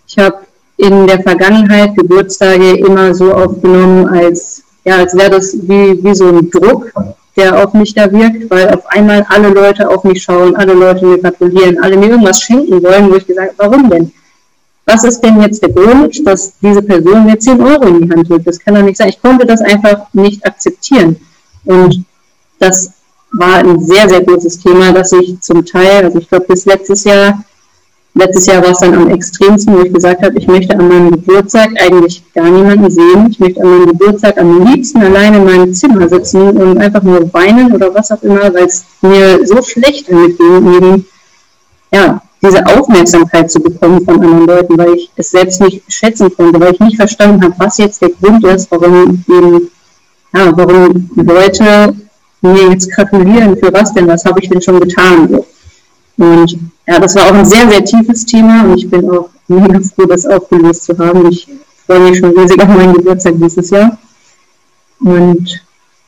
Ich 0.07 0.17
habe 0.17 0.39
in 0.75 1.07
der 1.07 1.21
Vergangenheit 1.21 1.95
Geburtstage 1.95 2.77
immer 2.79 3.15
so 3.15 3.33
aufgenommen, 3.33 4.09
als, 4.09 4.63
ja, 4.83 4.97
als 4.97 5.15
wäre 5.15 5.29
das 5.29 5.53
wie, 5.53 6.03
wie 6.03 6.13
so 6.13 6.27
ein 6.27 6.49
Druck, 6.49 6.91
der 7.37 7.63
auf 7.63 7.73
mich 7.73 7.93
da 7.93 8.11
wirkt, 8.11 8.49
weil 8.49 8.69
auf 8.71 8.85
einmal 8.87 9.25
alle 9.29 9.49
Leute 9.49 9.87
auf 9.89 10.03
mich 10.03 10.21
schauen, 10.21 10.53
alle 10.57 10.73
Leute 10.73 11.05
mir 11.05 11.19
gratulieren, 11.19 11.81
alle 11.81 11.95
mir 11.95 12.09
irgendwas 12.09 12.41
schenken 12.41 12.83
wollen, 12.83 13.09
wo 13.09 13.15
ich 13.15 13.25
gesagt 13.25 13.57
habe, 13.57 13.71
warum 13.71 13.89
denn? 13.89 14.11
Was 14.91 15.03
ist 15.05 15.21
denn 15.21 15.41
jetzt 15.41 15.61
der 15.61 15.69
Grund, 15.69 16.25
dass 16.27 16.53
diese 16.61 16.81
Person 16.81 17.25
mir 17.25 17.39
10 17.39 17.61
Euro 17.61 17.85
in 17.85 18.01
die 18.01 18.13
Hand 18.13 18.29
drückt? 18.29 18.47
Das 18.47 18.59
kann 18.59 18.75
doch 18.75 18.81
nicht 18.81 18.97
sein. 18.97 19.09
Ich 19.09 19.21
konnte 19.21 19.45
das 19.45 19.61
einfach 19.61 20.07
nicht 20.13 20.45
akzeptieren. 20.45 21.15
Und 21.65 22.03
das 22.59 22.91
war 23.31 23.59
ein 23.59 23.79
sehr, 23.81 24.09
sehr 24.09 24.21
großes 24.21 24.59
Thema, 24.59 24.91
dass 24.91 25.13
ich 25.13 25.39
zum 25.39 25.65
Teil, 25.65 26.03
also 26.03 26.19
ich 26.19 26.27
glaube 26.27 26.45
bis 26.47 26.65
letztes 26.65 27.05
Jahr, 27.05 27.41
letztes 28.15 28.45
Jahr 28.47 28.61
war 28.61 28.71
es 28.71 28.79
dann 28.79 28.93
am 28.93 29.09
extremsten, 29.09 29.73
wo 29.73 29.81
ich 29.81 29.93
gesagt 29.93 30.21
habe, 30.23 30.37
ich 30.37 30.47
möchte 30.47 30.77
an 30.77 30.89
meinem 30.89 31.11
Geburtstag 31.11 31.69
eigentlich 31.81 32.21
gar 32.33 32.49
niemanden 32.49 32.91
sehen. 32.91 33.27
Ich 33.31 33.39
möchte 33.39 33.61
an 33.61 33.69
meinem 33.69 33.85
Geburtstag 33.87 34.37
am 34.37 34.65
liebsten 34.65 35.01
alleine 35.01 35.37
in 35.37 35.45
meinem 35.45 35.73
Zimmer 35.73 36.09
sitzen 36.09 36.49
und 36.49 36.77
einfach 36.77 37.03
nur 37.03 37.33
weinen 37.33 37.71
oder 37.71 37.93
was 37.93 38.11
auch 38.11 38.21
immer, 38.23 38.53
weil 38.53 38.65
es 38.65 38.83
mir 39.01 39.45
so 39.47 39.61
schlecht 39.61 40.11
damit 40.11 40.37
ging, 40.37 40.75
eben, 40.75 41.05
ja, 41.93 42.21
diese 42.41 42.65
Aufmerksamkeit 42.65 43.51
zu 43.51 43.59
bekommen 43.59 44.03
von 44.03 44.15
anderen 44.15 44.47
Leuten, 44.47 44.77
weil 44.77 44.95
ich 44.95 45.11
es 45.15 45.31
selbst 45.31 45.61
nicht 45.61 45.83
schätzen 45.87 46.35
konnte, 46.35 46.59
weil 46.59 46.73
ich 46.73 46.79
nicht 46.79 46.95
verstanden 46.95 47.43
habe, 47.43 47.53
was 47.57 47.77
jetzt 47.77 48.01
der 48.01 48.09
Grund 48.09 48.43
ist, 48.45 48.69
warum 48.71 49.23
eben, 49.27 49.69
ja, 50.33 50.57
warum 50.57 51.09
Leute 51.15 51.95
mir 52.41 52.71
jetzt 52.71 52.91
gratulieren, 52.91 53.55
für 53.57 53.71
was 53.71 53.93
denn, 53.93 54.07
was 54.07 54.25
habe 54.25 54.39
ich 54.39 54.49
denn 54.49 54.61
schon 54.61 54.79
getan. 54.79 55.39
Und 56.17 56.57
ja, 56.87 56.99
das 56.99 57.15
war 57.15 57.25
auch 57.27 57.33
ein 57.33 57.45
sehr, 57.45 57.69
sehr 57.69 57.85
tiefes 57.85 58.25
Thema 58.25 58.63
und 58.63 58.77
ich 58.77 58.89
bin 58.89 59.09
auch 59.09 59.29
mega 59.47 59.79
froh, 59.79 60.05
das 60.05 60.25
aufgelöst 60.25 60.83
zu 60.83 60.97
haben. 60.97 61.27
Ich 61.29 61.47
freue 61.85 61.99
mich 62.09 62.17
schon 62.17 62.37
riesig 62.37 62.59
auf 62.61 62.67
meinen 62.67 62.93
Geburtstag 62.93 63.35
dieses 63.37 63.69
Jahr. 63.69 63.97
Und 64.99 65.63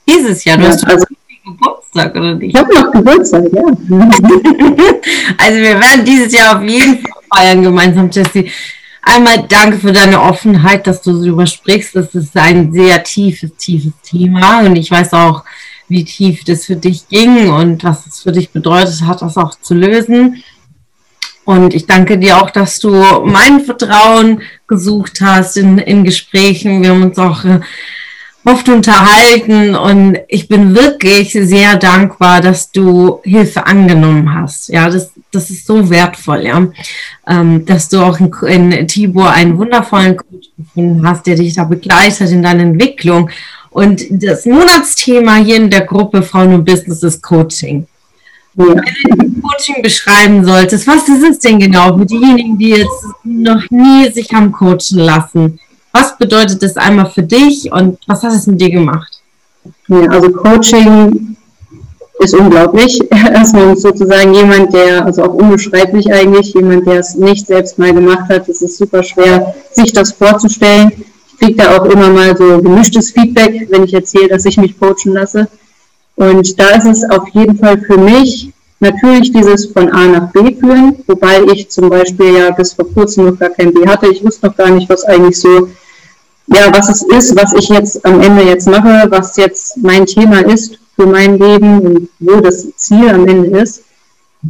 dieses 0.08 0.44
Jahr, 0.44 0.58
du 0.58 0.64
ja, 0.64 0.70
hast 0.70 0.86
also, 0.86 1.06
Geburtstag, 1.46 2.16
oder 2.16 2.36
nicht? 2.36 2.56
Ich 2.56 2.62
habe 2.62 2.74
noch 2.74 2.92
Geburtstag, 2.92 3.44
ja. 3.52 3.64
also 5.38 5.58
wir 5.58 5.80
werden 5.80 6.06
dieses 6.06 6.34
Jahr 6.34 6.58
auf 6.58 6.64
jeden 6.64 7.00
Fall 7.00 7.22
feiern 7.34 7.64
gemeinsam, 7.64 8.10
Jessie. 8.10 8.52
Einmal 9.02 9.46
danke 9.50 9.78
für 9.78 9.92
deine 9.92 10.22
Offenheit, 10.22 10.88
dass 10.88 11.02
du 11.02 11.12
darüber 11.12 11.46
sprichst. 11.46 11.96
Das 11.96 12.16
ist 12.16 12.38
ein 12.38 12.72
sehr 12.72 13.04
tiefes, 13.04 13.52
tiefes 13.58 13.92
Thema 14.02 14.62
und 14.62 14.78
ich 14.78 14.90
weiß 14.90 15.14
auch, 15.14 15.44
wie 15.90 16.06
tief 16.06 16.46
das 16.46 16.66
für 16.66 16.78
dich 16.78 17.10
ging 17.10 17.50
und 17.50 17.84
was 17.84 18.08
es 18.08 18.22
für 18.22 18.32
dich 18.32 18.52
bedeutet 18.52 19.02
hat, 19.02 19.22
das 19.22 19.38
auch 19.38 19.56
zu 19.60 19.74
lösen. 19.74 20.42
Und 21.46 21.74
ich 21.74 21.86
danke 21.86 22.18
dir 22.18 22.42
auch, 22.42 22.50
dass 22.50 22.80
du 22.80 22.92
mein 23.26 23.60
Vertrauen 23.60 24.42
gesucht 24.68 25.20
hast 25.20 25.58
in, 25.58 25.78
in 25.78 26.06
Gesprächen. 26.06 26.82
Wir 26.82 26.92
haben 26.92 27.04
uns 27.04 27.20
auch 27.20 27.44
äh, 27.44 27.60
oft 28.46 28.68
unterhalten 28.68 29.76
und 29.76 30.18
ich 30.28 30.48
bin 30.48 30.76
wirklich 30.76 31.32
sehr 31.32 31.78
dankbar, 31.78 32.42
dass 32.42 32.72
du 32.72 33.20
Hilfe 33.24 33.66
angenommen 33.66 34.34
hast. 34.34 34.70
Ja, 34.70 34.90
das, 34.90 35.12
das 35.32 35.50
ist 35.50 35.66
so 35.66 35.90
wertvoll, 35.90 36.46
ja, 36.46 36.68
ähm, 37.28 37.66
dass 37.66 37.90
du 37.90 38.00
auch 38.00 38.20
in, 38.20 38.72
in 38.72 38.88
Tibor 38.88 39.30
einen 39.30 39.58
wundervollen 39.58 40.18
Coach 40.18 40.50
gefunden 40.58 41.08
hast, 41.08 41.26
der 41.26 41.36
dich 41.36 41.54
da 41.54 41.64
begleitet 41.64 42.32
in 42.32 42.44
deiner 42.44 42.64
Entwicklung. 42.64 43.30
Und 43.70 44.04
das 44.10 44.46
Monatsthema 44.46 45.36
hier 45.38 45.56
in 45.56 45.70
der 45.70 45.86
Gruppe 45.86 46.22
Frauen 46.22 46.54
und 46.54 46.66
Business 46.66 47.02
ist 47.02 47.24
Coaching. 47.24 47.88
Ja. 48.56 48.66
Wenn 48.66 49.18
du 49.18 49.42
Coaching 49.42 49.82
beschreiben 49.82 50.46
solltest, 50.46 50.86
was 50.86 51.08
ist 51.08 51.24
es 51.28 51.40
denn 51.40 51.60
genau 51.60 51.98
für 51.98 52.06
diejenigen, 52.06 52.58
die 52.58 52.70
jetzt 52.70 53.06
noch 53.24 53.64
nie 53.72 54.12
sich 54.12 54.32
haben 54.32 54.52
coachen 54.52 55.00
lassen? 55.00 55.60
Was 55.94 56.18
bedeutet 56.18 56.62
das 56.64 56.76
einmal 56.76 57.10
für 57.10 57.24
dich 57.24 57.72
und 57.72 58.00
was 58.08 58.24
hat 58.24 58.34
es 58.34 58.48
mit 58.48 58.60
dir 58.60 58.72
gemacht? 58.72 59.22
Ja, 59.88 60.08
also 60.10 60.32
Coaching 60.32 61.38
ist 62.20 62.34
unglaublich. 62.34 63.00
Erstmal 63.12 63.76
sozusagen 63.78 64.34
jemand, 64.34 64.74
der, 64.74 65.06
also 65.06 65.24
auch 65.24 65.34
unbeschreiblich 65.34 66.12
eigentlich, 66.12 66.54
jemand, 66.56 66.88
der 66.88 67.00
es 67.00 67.16
nicht 67.16 67.46
selbst 67.46 67.78
mal 67.78 67.94
gemacht 67.94 68.30
hat. 68.30 68.50
Es 68.50 68.62
ist 68.62 68.78
super 68.78 69.04
schwer, 69.04 69.54
sich 69.72 69.94
das 69.94 70.12
vorzustellen. 70.12 70.92
Ich 71.28 71.40
kriege 71.40 71.56
da 71.56 71.78
auch 71.78 71.86
immer 71.86 72.10
mal 72.10 72.36
so 72.36 72.62
gemischtes 72.62 73.12
Feedback, 73.12 73.68
wenn 73.70 73.84
ich 73.84 73.94
erzähle, 73.94 74.30
dass 74.30 74.46
ich 74.46 74.58
mich 74.58 74.80
coachen 74.80 75.14
lasse. 75.14 75.48
Und 76.16 76.60
da 76.60 76.70
ist 76.70 76.86
es 76.86 77.10
auf 77.10 77.28
jeden 77.30 77.58
Fall 77.58 77.80
für 77.80 77.98
mich 77.98 78.52
natürlich 78.80 79.32
dieses 79.32 79.68
von 79.68 79.90
A 79.92 80.08
nach 80.08 80.32
B 80.32 80.56
führen, 80.56 80.98
wobei 81.08 81.44
ich 81.54 81.70
zum 81.70 81.90
Beispiel 81.90 82.34
ja 82.34 82.52
bis 82.52 82.74
vor 82.74 82.92
kurzem 82.94 83.26
noch 83.26 83.40
gar 83.40 83.50
kein 83.50 83.74
B 83.74 83.86
hatte. 83.88 84.08
Ich 84.08 84.24
wusste 84.24 84.48
noch 84.48 84.56
gar 84.56 84.70
nicht, 84.70 84.90
was 84.90 85.06
eigentlich 85.06 85.40
so 85.40 85.70
ja, 86.48 86.72
was 86.74 86.90
es 86.90 87.04
ist, 87.04 87.36
was 87.36 87.54
ich 87.54 87.70
jetzt 87.70 88.06
am 88.06 88.22
Ende 88.22 88.44
jetzt 88.44 88.68
mache, 88.68 89.10
was 89.10 89.38
jetzt 89.38 89.78
mein 89.78 90.06
Thema 90.06 90.40
ist 90.40 90.78
für 90.96 91.06
mein 91.06 91.40
Leben 91.40 91.80
und 91.80 92.10
wo 92.20 92.42
das 92.42 92.68
Ziel 92.76 93.10
am 93.10 93.28
Ende 93.28 93.60
ist. 93.60 93.84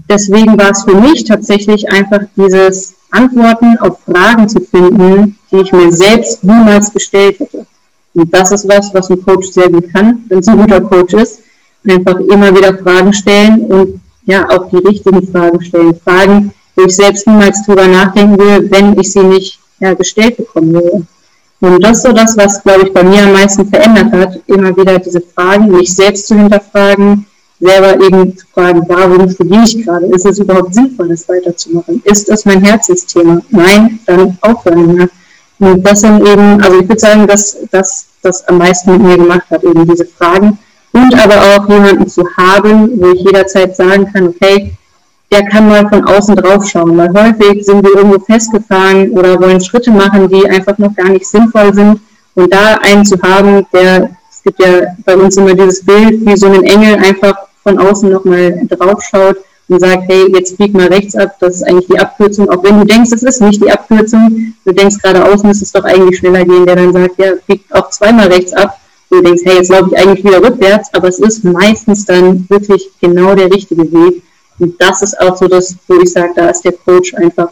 Deswegen 0.09 0.57
war 0.57 0.71
es 0.71 0.83
für 0.83 0.95
mich 0.95 1.23
tatsächlich 1.23 1.87
einfach 1.89 2.21
dieses 2.35 2.95
Antworten 3.11 3.77
auf 3.77 3.99
Fragen 3.99 4.49
zu 4.49 4.59
finden, 4.59 5.37
die 5.51 5.57
ich 5.57 5.71
mir 5.71 5.91
selbst 5.91 6.43
niemals 6.43 6.91
gestellt 6.91 7.39
hätte. 7.39 7.67
Und 8.15 8.33
das 8.33 8.51
ist 8.51 8.67
was, 8.67 8.93
was 8.93 9.09
ein 9.09 9.23
Coach 9.23 9.51
sehr 9.51 9.69
gut 9.69 9.93
kann, 9.93 10.23
wenn 10.29 10.39
es 10.39 10.47
ein 10.47 10.57
guter 10.57 10.81
Coach 10.81 11.13
ist. 11.13 11.41
Einfach 11.87 12.19
immer 12.19 12.55
wieder 12.55 12.77
Fragen 12.77 13.13
stellen 13.13 13.65
und 13.65 14.01
ja, 14.25 14.49
auch 14.49 14.69
die 14.69 14.77
richtigen 14.77 15.27
Fragen 15.27 15.61
stellen. 15.61 15.99
Fragen, 16.03 16.53
wo 16.75 16.85
ich 16.85 16.95
selbst 16.95 17.27
niemals 17.27 17.63
drüber 17.65 17.87
nachdenken 17.87 18.37
will, 18.39 18.71
wenn 18.71 18.97
ich 18.99 19.11
sie 19.11 19.23
nicht 19.23 19.59
ja, 19.79 19.93
gestellt 19.93 20.37
bekommen 20.37 20.73
würde. 20.73 21.05
Und 21.63 21.81
das 21.81 21.99
ist 21.99 22.03
so 22.03 22.11
das, 22.11 22.35
was, 22.35 22.61
glaube 22.61 22.87
ich, 22.87 22.93
bei 22.93 23.03
mir 23.03 23.23
am 23.23 23.31
meisten 23.31 23.65
verändert 23.65 24.11
hat, 24.11 24.37
immer 24.47 24.75
wieder 24.75 24.99
diese 24.99 25.21
Fragen, 25.21 25.71
mich 25.71 25.95
selbst 25.95 26.27
zu 26.27 26.35
hinterfragen, 26.35 27.25
selber 27.57 28.03
eben 28.03 28.35
zu 28.35 28.45
fragen, 28.53 28.83
warum 28.89 29.29
studiere 29.29 29.63
ich 29.63 29.85
gerade? 29.85 30.07
Ist 30.07 30.25
es 30.25 30.39
überhaupt 30.39 30.73
sinnvoll, 30.73 31.07
das 31.07 31.29
weiterzumachen? 31.29 32.01
Ist 32.03 32.27
das 32.27 32.43
mein 32.43 32.61
Herzensthema? 32.61 33.41
Nein, 33.49 33.97
dann 34.05 34.37
aufhören. 34.41 34.99
Ja. 34.99 35.07
Und 35.65 35.87
das 35.87 36.01
sind 36.01 36.27
eben, 36.27 36.61
also 36.61 36.81
ich 36.81 36.89
würde 36.89 36.99
sagen, 36.99 37.27
dass 37.27 37.55
das 37.71 38.07
das 38.21 38.45
am 38.49 38.57
meisten 38.57 38.91
mit 38.91 39.01
mir 39.01 39.17
gemacht 39.17 39.49
hat, 39.49 39.63
eben 39.63 39.87
diese 39.87 40.05
Fragen. 40.05 40.59
Und 40.91 41.15
aber 41.17 41.35
auch 41.55 41.69
jemanden 41.69 42.09
zu 42.09 42.25
haben, 42.35 43.01
wo 43.01 43.11
ich 43.13 43.21
jederzeit 43.21 43.73
sagen 43.73 44.11
kann, 44.11 44.27
okay, 44.27 44.73
der 45.33 45.45
kann 45.45 45.67
mal 45.67 45.87
von 45.89 46.05
außen 46.05 46.35
drauf 46.35 46.67
schauen, 46.69 46.95
weil 46.95 47.11
häufig 47.11 47.65
sind 47.65 47.83
wir 47.83 47.95
irgendwo 47.95 48.19
festgefahren 48.19 49.09
oder 49.11 49.39
wollen 49.41 49.59
Schritte 49.59 49.89
machen, 49.89 50.29
die 50.29 50.47
einfach 50.47 50.77
noch 50.77 50.95
gar 50.95 51.09
nicht 51.09 51.25
sinnvoll 51.25 51.73
sind. 51.73 51.99
Und 52.35 52.53
da 52.53 52.75
einen 52.81 53.03
zu 53.03 53.19
haben, 53.21 53.65
der, 53.73 54.11
es 54.31 54.43
gibt 54.43 54.59
ja 54.59 54.95
bei 55.05 55.17
uns 55.17 55.35
immer 55.37 55.55
dieses 55.55 55.83
Bild, 55.83 56.23
wie 56.25 56.37
so 56.37 56.47
ein 56.47 56.63
Engel 56.63 56.95
einfach 56.95 57.35
von 57.63 57.79
außen 57.79 58.11
nochmal 58.11 58.61
drauf 58.69 59.01
schaut 59.01 59.37
und 59.69 59.79
sagt, 59.79 60.03
hey, 60.07 60.31
jetzt 60.35 60.57
bieg 60.57 60.73
mal 60.73 60.87
rechts 60.87 61.15
ab, 61.15 61.35
das 61.39 61.55
ist 61.55 61.63
eigentlich 61.63 61.87
die 61.87 61.99
Abkürzung, 61.99 62.49
auch 62.49 62.63
wenn 62.63 62.79
du 62.79 62.85
denkst, 62.85 63.11
es 63.13 63.23
ist 63.23 63.41
nicht 63.41 63.63
die 63.63 63.71
Abkürzung, 63.71 64.53
du 64.65 64.71
denkst 64.71 64.97
geradeaus 65.01 65.43
müsste 65.43 65.63
es 65.63 65.71
doch 65.71 65.85
eigentlich 65.85 66.19
schneller 66.19 66.43
gehen, 66.43 66.65
der 66.65 66.75
dann 66.75 66.93
sagt, 66.93 67.17
ja, 67.17 67.31
bieg 67.47 67.63
auch 67.71 67.89
zweimal 67.89 68.27
rechts 68.27 68.53
ab, 68.53 68.77
du 69.09 69.21
denkst, 69.21 69.41
hey, 69.45 69.57
jetzt 69.57 69.71
laufe 69.71 69.89
ich 69.91 69.97
eigentlich 69.97 70.23
wieder 70.23 70.43
rückwärts, 70.43 70.89
aber 70.93 71.07
es 71.07 71.19
ist 71.19 71.43
meistens 71.43 72.05
dann 72.05 72.45
wirklich 72.49 72.89
genau 73.01 73.33
der 73.35 73.51
richtige 73.51 73.91
Weg. 73.91 74.21
Und 74.59 74.79
das 74.79 75.01
ist 75.01 75.19
auch 75.19 75.35
so 75.35 75.47
das, 75.47 75.75
wo 75.87 75.99
ich 75.99 76.11
sage, 76.11 76.33
da 76.35 76.49
ist 76.49 76.63
der 76.63 76.73
Coach 76.73 77.13
einfach 77.15 77.49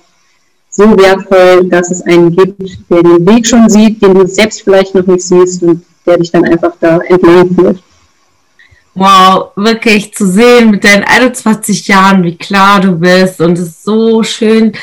so 0.70 0.98
wertvoll, 0.98 1.68
dass 1.70 1.92
es 1.92 2.02
einen 2.02 2.36
gibt, 2.36 2.62
der 2.90 3.04
den 3.04 3.28
Weg 3.28 3.46
schon 3.46 3.70
sieht, 3.70 4.02
den 4.02 4.14
du 4.14 4.26
selbst 4.28 4.62
vielleicht 4.62 4.96
noch 4.96 5.06
nicht 5.06 5.22
siehst 5.22 5.62
und 5.64 5.84
der 6.06 6.18
dich 6.18 6.32
dann 6.32 6.46
einfach 6.46 6.74
da 6.80 6.98
entlang 7.00 7.54
führt. 7.54 7.84
Wow, 8.94 9.52
wirklich 9.56 10.14
zu 10.14 10.28
sehen 10.28 10.72
mit 10.72 10.84
deinen 10.84 11.06
21 11.06 11.88
Jahren, 11.88 12.24
wie 12.24 12.38
klar 12.38 12.82
du 12.82 12.94
bist. 12.94 13.40
Und 13.40 13.58
es 13.58 13.68
ist 13.68 13.84
so 13.84 14.22
schön, 14.22 14.74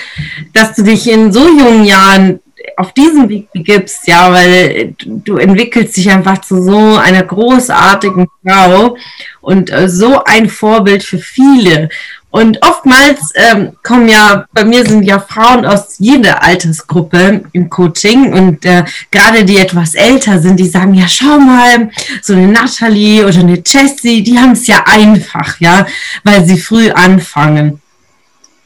dass 0.55 0.75
du 0.75 0.83
dich 0.83 1.07
in 1.09 1.31
so 1.31 1.47
jungen 1.47 1.85
Jahren 1.85 2.41
auf 2.77 2.93
diesem 2.93 3.29
Weg 3.29 3.53
begibst, 3.53 4.07
ja, 4.07 4.33
weil 4.33 4.95
du 4.99 5.37
entwickelst 5.37 5.97
dich 5.97 6.11
einfach 6.11 6.41
zu 6.41 6.63
so 6.63 6.97
einer 6.97 7.23
großartigen 7.23 8.27
Frau 8.43 8.97
und 9.41 9.71
äh, 9.71 9.89
so 9.89 10.23
ein 10.25 10.49
Vorbild 10.49 11.03
für 11.03 11.19
viele. 11.19 11.89
Und 12.31 12.63
oftmals 12.63 13.33
ähm, 13.35 13.73
kommen 13.83 14.09
ja, 14.09 14.45
bei 14.53 14.63
mir 14.65 14.87
sind 14.87 15.03
ja 15.03 15.19
Frauen 15.19 15.65
aus 15.65 15.95
jeder 15.99 16.43
Altersgruppe 16.45 17.45
im 17.53 17.71
Coaching 17.71 18.35
und 18.35 18.67
äh, 18.67 18.85
gerade 19.11 19.45
die 19.47 19.57
etwas 19.57 19.95
älter 19.95 20.39
sind, 20.39 20.61
die 20.61 20.69
sagen, 20.69 20.93
ja, 20.93 21.09
schau 21.09 21.39
mal, 21.39 21.91
so 22.21 22.35
eine 22.35 22.49
Natalie 22.49 23.27
oder 23.27 23.41
eine 23.41 23.63
Jessie, 23.65 24.23
die 24.23 24.39
haben 24.39 24.53
es 24.53 24.67
ja 24.67 24.85
einfach, 24.85 25.59
ja, 25.61 25.87
weil 26.23 26.45
sie 26.45 26.59
früh 26.59 26.91
anfangen. 26.91 27.81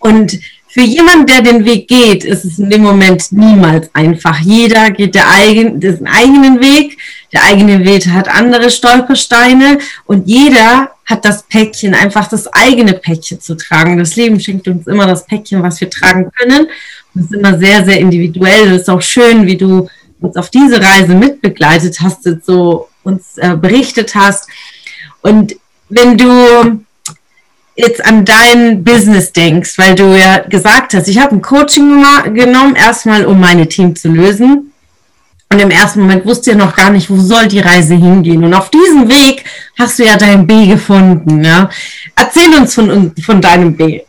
Und 0.01 0.41
für 0.73 0.81
jemanden, 0.81 1.27
der 1.27 1.43
den 1.43 1.67
Weg 1.67 1.87
geht, 1.87 2.25
ist 2.25 2.47
es 2.47 2.59
in 2.59 2.71
dem 2.71 2.83
Moment 2.83 3.31
niemals 3.31 3.91
einfach. 3.93 4.41
Jeder 4.41 4.91
geht 4.91 5.15
der 5.15 5.29
eigen, 5.29 5.79
den 5.81 6.07
eigenen 6.07 6.63
Weg. 6.63 6.97
Der 7.31 7.45
eigene 7.45 7.85
Weg 7.85 8.07
hat 8.09 8.27
andere 8.27 8.71
Stolpersteine 8.71 9.77
und 10.07 10.27
jeder 10.27 10.91
hat 11.05 11.27
das 11.27 11.43
Päckchen, 11.43 11.93
einfach 11.93 12.27
das 12.27 12.51
eigene 12.55 12.95
Päckchen 12.95 13.39
zu 13.39 13.55
tragen. 13.55 13.99
Das 13.99 14.17
Leben 14.17 14.41
schenkt 14.41 14.67
uns 14.67 14.87
immer 14.87 15.07
das 15.07 15.27
Päckchen, 15.27 15.63
was 15.63 15.79
wir 15.79 15.91
tragen 15.91 16.31
können. 16.39 16.69
Das 17.13 17.27
ist 17.27 17.35
immer 17.35 17.59
sehr, 17.59 17.85
sehr 17.85 17.99
individuell. 17.99 18.71
Das 18.71 18.83
ist 18.83 18.91
auch 18.91 19.03
schön, 19.03 19.45
wie 19.45 19.59
du 19.59 19.91
uns 20.23 20.37
auf 20.37 20.49
diese 20.49 20.81
Reise 20.81 21.15
mitbegleitet 21.15 22.01
hast, 22.01 22.27
so 22.47 22.89
uns 23.03 23.37
äh, 23.37 23.55
berichtet 23.57 24.15
hast. 24.15 24.49
Und 25.21 25.55
wenn 25.91 26.17
du 26.17 26.83
jetzt 27.75 28.05
an 28.05 28.25
dein 28.25 28.85
Business 28.85 29.33
denkst, 29.33 29.79
weil 29.79 29.95
du 29.95 30.17
ja 30.17 30.39
gesagt 30.39 30.95
hast, 30.95 31.09
ich 31.09 31.19
habe 31.19 31.37
ein 31.37 31.43
Coaching 31.43 32.05
genommen, 32.35 32.77
erstmal 32.77 33.25
um 33.25 33.41
meine 33.41 33.69
Team 33.69 33.97
zu 33.97 34.09
lösen. 34.09 34.73
Und 35.51 35.61
im 35.61 35.71
ersten 35.71 36.01
Moment 36.01 36.25
wusste 36.25 36.53
ja 36.53 36.57
noch 36.57 36.75
gar 36.75 36.89
nicht, 36.91 37.11
wo 37.11 37.17
soll 37.17 37.47
die 37.47 37.61
Reise 37.61 37.95
hingehen. 37.95 38.43
Und 38.43 38.55
auf 38.55 38.71
diesem 38.71 39.09
Weg 39.09 39.45
hast 39.79 39.99
du 39.99 40.05
ja 40.05 40.17
dein 40.17 40.47
B 40.47 40.67
gefunden. 40.67 41.45
Ja? 41.45 41.69
Erzähl 42.17 42.55
uns 42.59 42.75
von, 42.75 43.13
von 43.23 43.41
deinem 43.41 43.77
B. 43.77 44.01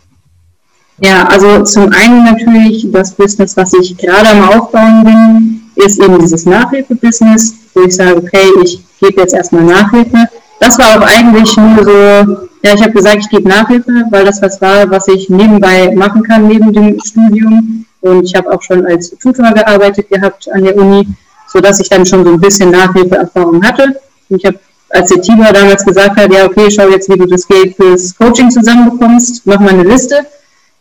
Ja, 1.00 1.28
also 1.28 1.64
zum 1.64 1.92
einen 1.92 2.24
natürlich 2.24 2.88
das 2.92 3.14
Business, 3.14 3.58
was 3.58 3.74
ich 3.74 3.98
gerade 3.98 4.30
am 4.30 4.48
Aufbauen 4.48 5.04
bin, 5.04 5.62
ist 5.84 6.02
eben 6.02 6.18
dieses 6.20 6.46
Nachhilfe-Business, 6.46 7.56
wo 7.74 7.82
ich 7.82 7.96
sage, 7.96 8.16
okay, 8.16 8.48
ich 8.64 8.80
gebe 9.02 9.20
jetzt 9.20 9.34
erstmal 9.34 9.64
Nachhilfe. 9.64 10.30
Das 10.62 10.78
war 10.78 10.98
auch 10.98 11.06
eigentlich 11.06 11.58
nur 11.58 11.84
so 11.84 12.50
ja, 12.66 12.74
ich 12.74 12.82
habe 12.82 12.94
gesagt, 12.94 13.18
ich 13.20 13.30
gebe 13.30 13.50
Nachhilfe, 13.50 13.92
weil 14.10 14.24
das 14.24 14.42
was 14.42 14.62
war, 14.62 14.90
was 14.90 15.08
ich 15.10 15.30
nebenbei 15.30 15.92
machen 15.94 16.24
kann, 16.24 16.48
neben 16.48 16.72
dem 16.72 16.98
Studium. 17.02 17.86
Und 18.00 18.24
ich 18.24 18.36
habe 18.36 18.52
auch 18.52 18.62
schon 18.62 18.86
als 18.86 19.10
Tutor 19.22 19.52
gearbeitet 19.52 20.10
gehabt 20.10 20.50
an 20.50 20.64
der 20.64 20.78
Uni, 20.78 21.06
sodass 21.48 21.82
ich 21.82 21.90
dann 21.90 22.06
schon 22.06 22.24
so 22.24 22.32
ein 22.32 22.40
bisschen 22.40 22.72
Nachhilfeerfahrung 22.72 23.62
hatte. 23.66 24.00
Und 24.30 24.38
ich 24.38 24.46
habe, 24.46 24.60
als 24.90 25.10
der 25.10 25.22
Tibor 25.22 25.52
damals 25.52 25.84
gesagt 25.84 26.16
hat, 26.16 26.34
ja, 26.34 26.46
okay, 26.46 26.72
schau 26.72 26.88
jetzt, 26.88 27.10
wie 27.10 27.18
du 27.18 27.26
das 27.26 27.46
Geld 27.46 27.76
fürs 27.76 28.16
Coaching 28.18 28.50
zusammenbekommst, 28.50 29.46
mach 29.46 29.60
mal 29.60 29.72
eine 29.72 29.84
Liste, 29.84 30.26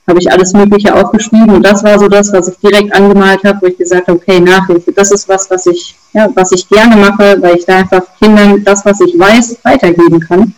habe 0.06 0.20
ich 0.20 0.30
alles 0.30 0.52
Mögliche 0.52 0.94
aufgeschrieben. 0.94 1.50
Und 1.50 1.66
das 1.66 1.82
war 1.82 1.98
so 1.98 2.06
das, 2.06 2.32
was 2.32 2.46
ich 2.46 2.58
direkt 2.58 2.94
angemalt 2.94 3.42
habe, 3.42 3.58
wo 3.60 3.66
ich 3.66 3.76
gesagt 3.76 4.06
habe, 4.06 4.18
okay, 4.18 4.38
Nachhilfe, 4.38 4.92
das 4.92 5.10
ist 5.10 5.28
was, 5.28 5.50
was 5.50 5.66
ich, 5.66 5.96
ja, 6.12 6.28
was 6.32 6.52
ich 6.52 6.68
gerne 6.68 6.94
mache, 6.94 7.42
weil 7.42 7.56
ich 7.56 7.64
da 7.64 7.78
einfach 7.78 8.02
Kindern 8.20 8.62
das, 8.62 8.84
was 8.84 9.00
ich 9.00 9.18
weiß, 9.18 9.58
weitergeben 9.64 10.20
kann. 10.20 10.54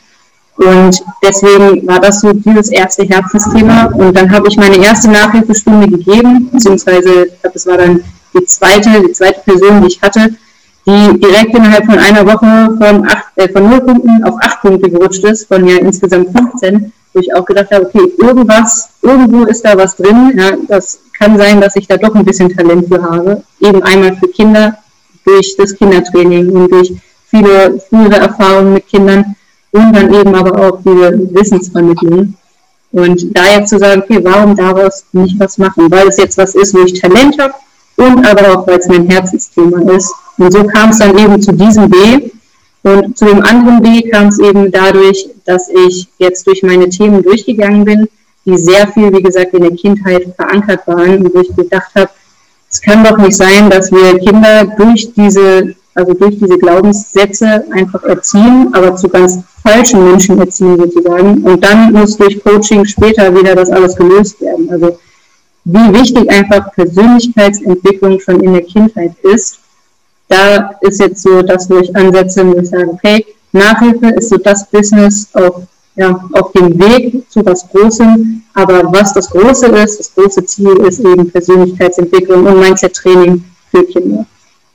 Und 0.57 1.03
deswegen 1.23 1.87
war 1.87 2.01
das 2.01 2.21
so 2.21 2.33
dieses 2.33 2.69
erste 2.69 3.05
Herzensthema. 3.05 3.87
Und 3.87 4.17
dann 4.17 4.31
habe 4.31 4.49
ich 4.49 4.57
meine 4.57 4.77
erste 4.77 5.11
Nachhilfestunde 5.11 5.89
gegeben, 5.89 6.49
beziehungsweise 6.53 7.27
ich 7.27 7.41
glaube, 7.41 7.55
das 7.55 7.67
war 7.67 7.79
dann 7.79 8.05
die 8.33 8.45
zweite, 8.47 9.03
die 9.03 9.13
zweite 9.13 9.41
Person, 9.41 9.83
die 9.83 9.89
ich 9.89 10.01
hatte, 10.01 10.31
die 10.87 11.19
direkt 11.19 11.55
innerhalb 11.55 11.87
von 11.87 11.99
einer 11.99 12.27
Woche 12.27 12.77
von, 12.79 13.09
acht, 13.09 13.25
äh, 13.37 13.49
von 13.49 13.69
0 13.69 13.81
Punkten 13.81 14.25
auf 14.25 14.35
8 14.41 14.61
Punkte 14.61 14.91
gerutscht 14.91 15.25
ist, 15.25 15.49
von 15.49 15.67
ja 15.67 15.79
insgesamt 15.79 16.37
15, 16.37 16.93
wo 17.13 17.21
ich 17.21 17.35
auch 17.35 17.45
gedacht 17.45 17.71
habe, 17.73 17.87
okay, 17.87 18.13
irgendwas, 18.19 18.91
irgendwo 19.03 19.45
ist 19.45 19.65
da 19.65 19.77
was 19.77 19.97
drin. 19.97 20.35
Ja, 20.37 20.53
das 20.69 21.01
kann 21.19 21.39
sein, 21.39 21.61
dass 21.61 21.77
ich 21.77 21.89
da 21.89 21.97
doch 21.97 22.15
ein 22.15 22.25
bisschen 22.25 22.55
Talent 22.55 22.89
für 22.89 23.03
habe. 23.03 23.43
Eben 23.61 23.83
einmal 23.83 24.17
für 24.17 24.29
Kinder 24.29 24.77
durch 25.25 25.57
das 25.57 25.75
Kindertraining 25.75 26.51
und 26.51 26.71
durch 26.71 26.93
viele 27.31 27.81
frühere 27.89 28.17
Erfahrungen 28.17 28.75
mit 28.75 28.87
Kindern 28.87 29.37
und 29.75 29.93
dann 29.93 30.15
eben 30.15 30.35
aber 30.35 30.69
auch 30.69 30.79
diese 30.79 31.35
Wissensvermittlung. 31.35 32.35
Und 32.93 33.37
da 33.37 33.43
jetzt 33.57 33.71
zu 33.71 33.79
sagen, 33.79 34.03
okay, 34.03 34.21
warum 34.23 34.55
daraus 34.55 35.05
nicht 35.13 35.39
was 35.41 35.59
machen? 35.59 35.91
Weil 35.91 36.07
es 36.07 36.17
jetzt 36.17 36.39
was 36.39 36.55
ist, 36.55 36.75
wo 36.75 36.85
ich 36.85 37.01
Talent 37.01 37.37
habe 37.41 37.55
und 37.97 38.25
aber 38.25 38.57
auch, 38.57 38.67
weil 38.69 38.79
es 38.79 38.87
mein 38.87 39.11
Herzensthema 39.11 39.93
ist. 39.93 40.15
Und 40.39 40.53
so 40.53 40.63
kam 40.65 40.91
es 40.91 40.99
dann 40.99 41.19
eben 41.19 41.43
zu 41.43 41.53
diesem 41.53 41.91
B. 41.91 42.31
Und 42.85 43.19
zu 43.19 43.25
dem 43.25 43.43
anderen 43.43 43.83
B 43.83 44.09
kam 44.11 44.29
es 44.29 44.39
eben 44.39 44.71
dadurch, 44.71 45.29
dass 45.45 45.69
ich 45.69 46.07
jetzt 46.19 46.47
durch 46.47 46.63
meine 46.63 46.89
Themen 46.89 47.23
durchgegangen 47.23 47.85
bin, 47.85 48.09
die 48.45 48.59
sehr 48.59 48.87
viel, 48.89 49.13
wie 49.13 49.23
gesagt, 49.23 49.55
in 49.55 49.63
der 49.63 49.73
Kindheit 49.73 50.33
verankert 50.37 50.87
waren 50.87 51.25
und 51.25 51.35
wo 51.35 51.41
ich 51.41 51.57
gedacht 51.57 51.91
habe, 51.97 52.11
es 52.71 52.81
kann 52.81 53.03
doch 53.03 53.17
nicht 53.19 53.37
sein, 53.37 53.71
dass 53.71 53.91
wir 53.91 54.19
Kinder 54.19 54.67
durch 54.77 55.13
diese, 55.15 55.75
also 55.95 56.13
durch 56.13 56.39
diese 56.39 56.59
Glaubenssätze 56.59 57.65
einfach 57.71 58.03
erziehen, 58.03 58.69
aber 58.73 58.97
zu 58.97 59.09
ganz 59.09 59.39
falschen 59.63 60.05
Menschen 60.05 60.39
erziehen 60.39 60.77
sozusagen. 60.77 61.43
Und 61.45 61.65
dann 61.65 61.93
muss 61.93 62.17
durch 62.17 62.43
Coaching 62.43 62.85
später 62.85 63.35
wieder 63.35 63.55
das 63.55 63.71
alles 63.71 63.95
gelöst 63.97 64.41
werden. 64.41 64.69
Also 64.71 64.99
wie 65.65 65.93
wichtig 65.95 66.31
einfach 66.31 66.73
Persönlichkeitsentwicklung 66.73 68.21
schon 68.21 68.41
in 68.41 68.53
der 68.53 68.63
Kindheit 68.63 69.15
ist. 69.23 69.61
Da 70.29 70.71
ist 70.81 71.01
jetzt 71.01 71.23
so 71.23 71.43
das, 71.43 71.71
wo 71.71 71.79
ich 71.79 71.95
ansetze, 71.95 72.47
wo 72.47 72.59
ich 72.59 72.69
sage, 72.69 72.89
okay, 72.91 73.25
Nachhilfe 73.53 74.09
ist 74.09 74.31
so 74.31 74.37
das 74.37 74.69
Business 74.69 75.29
auf, 75.33 75.63
ja, 75.97 76.21
auf 76.33 76.53
dem 76.53 76.79
Weg 76.79 77.31
zu 77.31 77.45
was 77.47 77.69
Großem. 77.69 78.43
Aber 78.55 78.93
was 78.93 79.13
das 79.15 79.31
Große 79.31 79.67
ist, 79.67 79.99
das 80.01 80.15
große 80.15 80.45
Ziel 80.45 80.77
ist 80.87 81.01
eben 81.01 81.31
Persönlichkeitsentwicklung 81.31 82.47
und 82.47 82.61
Mindset-Training 82.61 83.45
für 83.71 83.85
Kinder. 83.85 84.27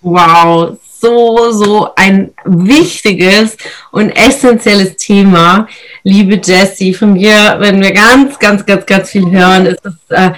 Wow, 0.02 0.78
so, 1.00 1.52
so 1.52 1.90
ein 1.96 2.32
wichtiges 2.46 3.58
und 3.92 4.10
essentielles 4.10 4.96
Thema. 4.98 5.68
Liebe 6.04 6.40
Jessie, 6.44 6.94
von 6.94 7.16
dir 7.16 7.58
werden 7.60 7.82
wir 7.82 7.92
ganz, 7.92 8.38
ganz, 8.40 8.66
ganz, 8.66 8.86
ganz 8.86 9.10
viel 9.10 9.30
hören. 9.30 9.68
Ist, 9.68 9.82
äh, 10.10 10.32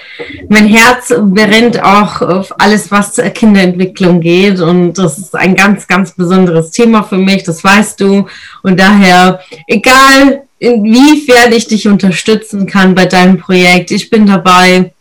mein 0.50 0.68
Herz 0.68 1.14
brennt 1.20 1.84
auch 1.84 2.22
auf 2.22 2.60
alles, 2.60 2.92
was 2.92 3.14
zur 3.14 3.26
Kinderentwicklung 3.26 4.22
geht. 4.22 4.60
Und 4.60 4.94
das 4.94 5.18
ist 5.18 5.36
ein 5.36 5.56
ganz, 5.56 5.88
ganz 5.88 6.12
besonderes 6.12 6.72
Thema 6.72 7.04
für 7.04 7.18
mich. 7.18 7.44
Das 7.44 7.64
weißt 7.64 8.00
du. 8.00 8.28
Und 8.64 8.80
daher, 8.80 9.40
egal 9.68 10.44
inwiefern 10.60 11.52
ich 11.54 11.68
dich 11.68 11.88
unterstützen 11.88 12.68
kann 12.68 12.94
bei 12.94 13.08
deinem 13.08 13.40
Projekt, 13.40 13.90
ich 13.90 14.12
bin 14.12 14.28
dabei 14.28 14.94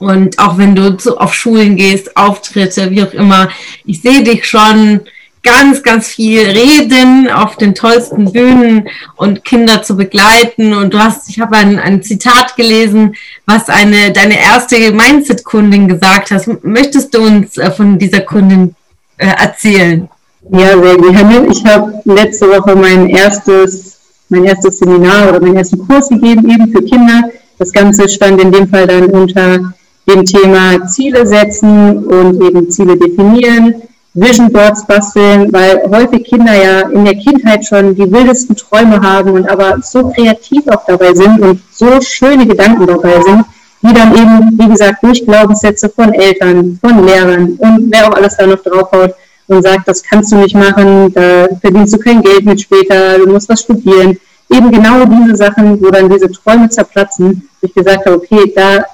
und 0.00 0.38
auch 0.38 0.56
wenn 0.56 0.74
du 0.74 0.96
zu, 0.96 1.18
auf 1.18 1.34
Schulen 1.34 1.76
gehst, 1.76 2.16
Auftritte, 2.16 2.90
wie 2.90 3.02
auch 3.02 3.12
immer, 3.12 3.50
ich 3.84 4.00
sehe 4.00 4.24
dich 4.24 4.46
schon 4.46 5.02
ganz, 5.42 5.82
ganz 5.82 6.08
viel 6.08 6.40
reden 6.40 7.30
auf 7.30 7.56
den 7.56 7.74
tollsten 7.74 8.32
Bühnen 8.32 8.88
und 9.16 9.44
Kinder 9.44 9.82
zu 9.82 9.98
begleiten. 9.98 10.72
Und 10.72 10.94
du 10.94 10.98
hast, 10.98 11.28
ich 11.28 11.38
habe 11.38 11.56
ein, 11.56 11.78
ein 11.78 12.02
Zitat 12.02 12.56
gelesen, 12.56 13.14
was 13.44 13.68
eine 13.68 14.10
deine 14.10 14.40
erste 14.40 14.76
Mindset-Kundin 14.90 15.86
gesagt 15.86 16.30
hat. 16.30 16.64
Möchtest 16.64 17.14
du 17.14 17.20
uns 17.20 17.58
äh, 17.58 17.70
von 17.70 17.98
dieser 17.98 18.20
Kundin 18.20 18.74
äh, 19.18 19.26
erzählen? 19.26 20.08
Ja, 20.50 20.80
sehr 20.80 20.96
gerne. 20.96 21.46
Ich 21.50 21.62
habe 21.66 22.00
letzte 22.06 22.48
Woche 22.48 22.74
mein 22.74 23.10
erstes, 23.10 23.98
mein 24.30 24.44
erstes 24.44 24.78
Seminar 24.78 25.28
oder 25.28 25.40
meinen 25.40 25.58
ersten 25.58 25.86
Kurs 25.86 26.08
gegeben, 26.08 26.50
eben 26.50 26.72
für 26.72 26.82
Kinder. 26.82 27.30
Das 27.58 27.70
Ganze 27.70 28.08
stand 28.08 28.40
in 28.40 28.50
dem 28.50 28.66
Fall 28.66 28.86
dann 28.86 29.04
unter 29.10 29.74
dem 30.14 30.24
Thema 30.24 30.86
Ziele 30.86 31.26
setzen 31.26 32.04
und 32.04 32.42
eben 32.42 32.70
Ziele 32.70 32.96
definieren, 32.96 33.82
Vision 34.14 34.50
Boards 34.50 34.84
basteln, 34.86 35.52
weil 35.52 35.82
häufig 35.90 36.24
Kinder 36.24 36.54
ja 36.54 36.80
in 36.88 37.04
der 37.04 37.14
Kindheit 37.14 37.64
schon 37.64 37.94
die 37.94 38.10
wildesten 38.10 38.56
Träume 38.56 39.00
haben 39.00 39.30
und 39.30 39.48
aber 39.48 39.80
so 39.82 40.08
kreativ 40.10 40.66
auch 40.68 40.84
dabei 40.84 41.14
sind 41.14 41.40
und 41.40 41.60
so 41.70 42.00
schöne 42.00 42.46
Gedanken 42.46 42.86
dabei 42.86 43.20
sind, 43.22 43.44
die 43.82 43.94
dann 43.94 44.12
eben, 44.14 44.58
wie 44.58 44.68
gesagt, 44.68 45.02
durch 45.02 45.24
Glaubenssätze 45.24 45.88
von 45.88 46.12
Eltern, 46.12 46.78
von 46.80 47.06
Lehrern 47.06 47.56
und 47.58 47.88
wer 47.90 48.08
auch 48.08 48.16
alles 48.16 48.36
da 48.36 48.46
noch 48.46 48.62
draufhaut 48.62 49.14
und 49.46 49.62
sagt, 49.62 49.86
das 49.86 50.02
kannst 50.02 50.32
du 50.32 50.36
nicht 50.36 50.56
machen, 50.56 51.12
da 51.12 51.48
verdienst 51.60 51.94
du 51.94 51.98
kein 51.98 52.20
Geld 52.22 52.44
mit 52.44 52.60
später, 52.60 53.18
du 53.18 53.30
musst 53.30 53.48
was 53.48 53.62
studieren. 53.62 54.18
Eben 54.52 54.72
genau 54.72 55.04
diese 55.04 55.36
Sachen, 55.36 55.80
wo 55.80 55.90
dann 55.90 56.08
diese 56.08 56.30
Träume 56.30 56.68
zerplatzen, 56.68 57.48
wo 57.60 57.66
ich 57.66 57.74
gesagt 57.74 58.06
habe, 58.06 58.16
okay, 58.16 58.52
da 58.54 58.84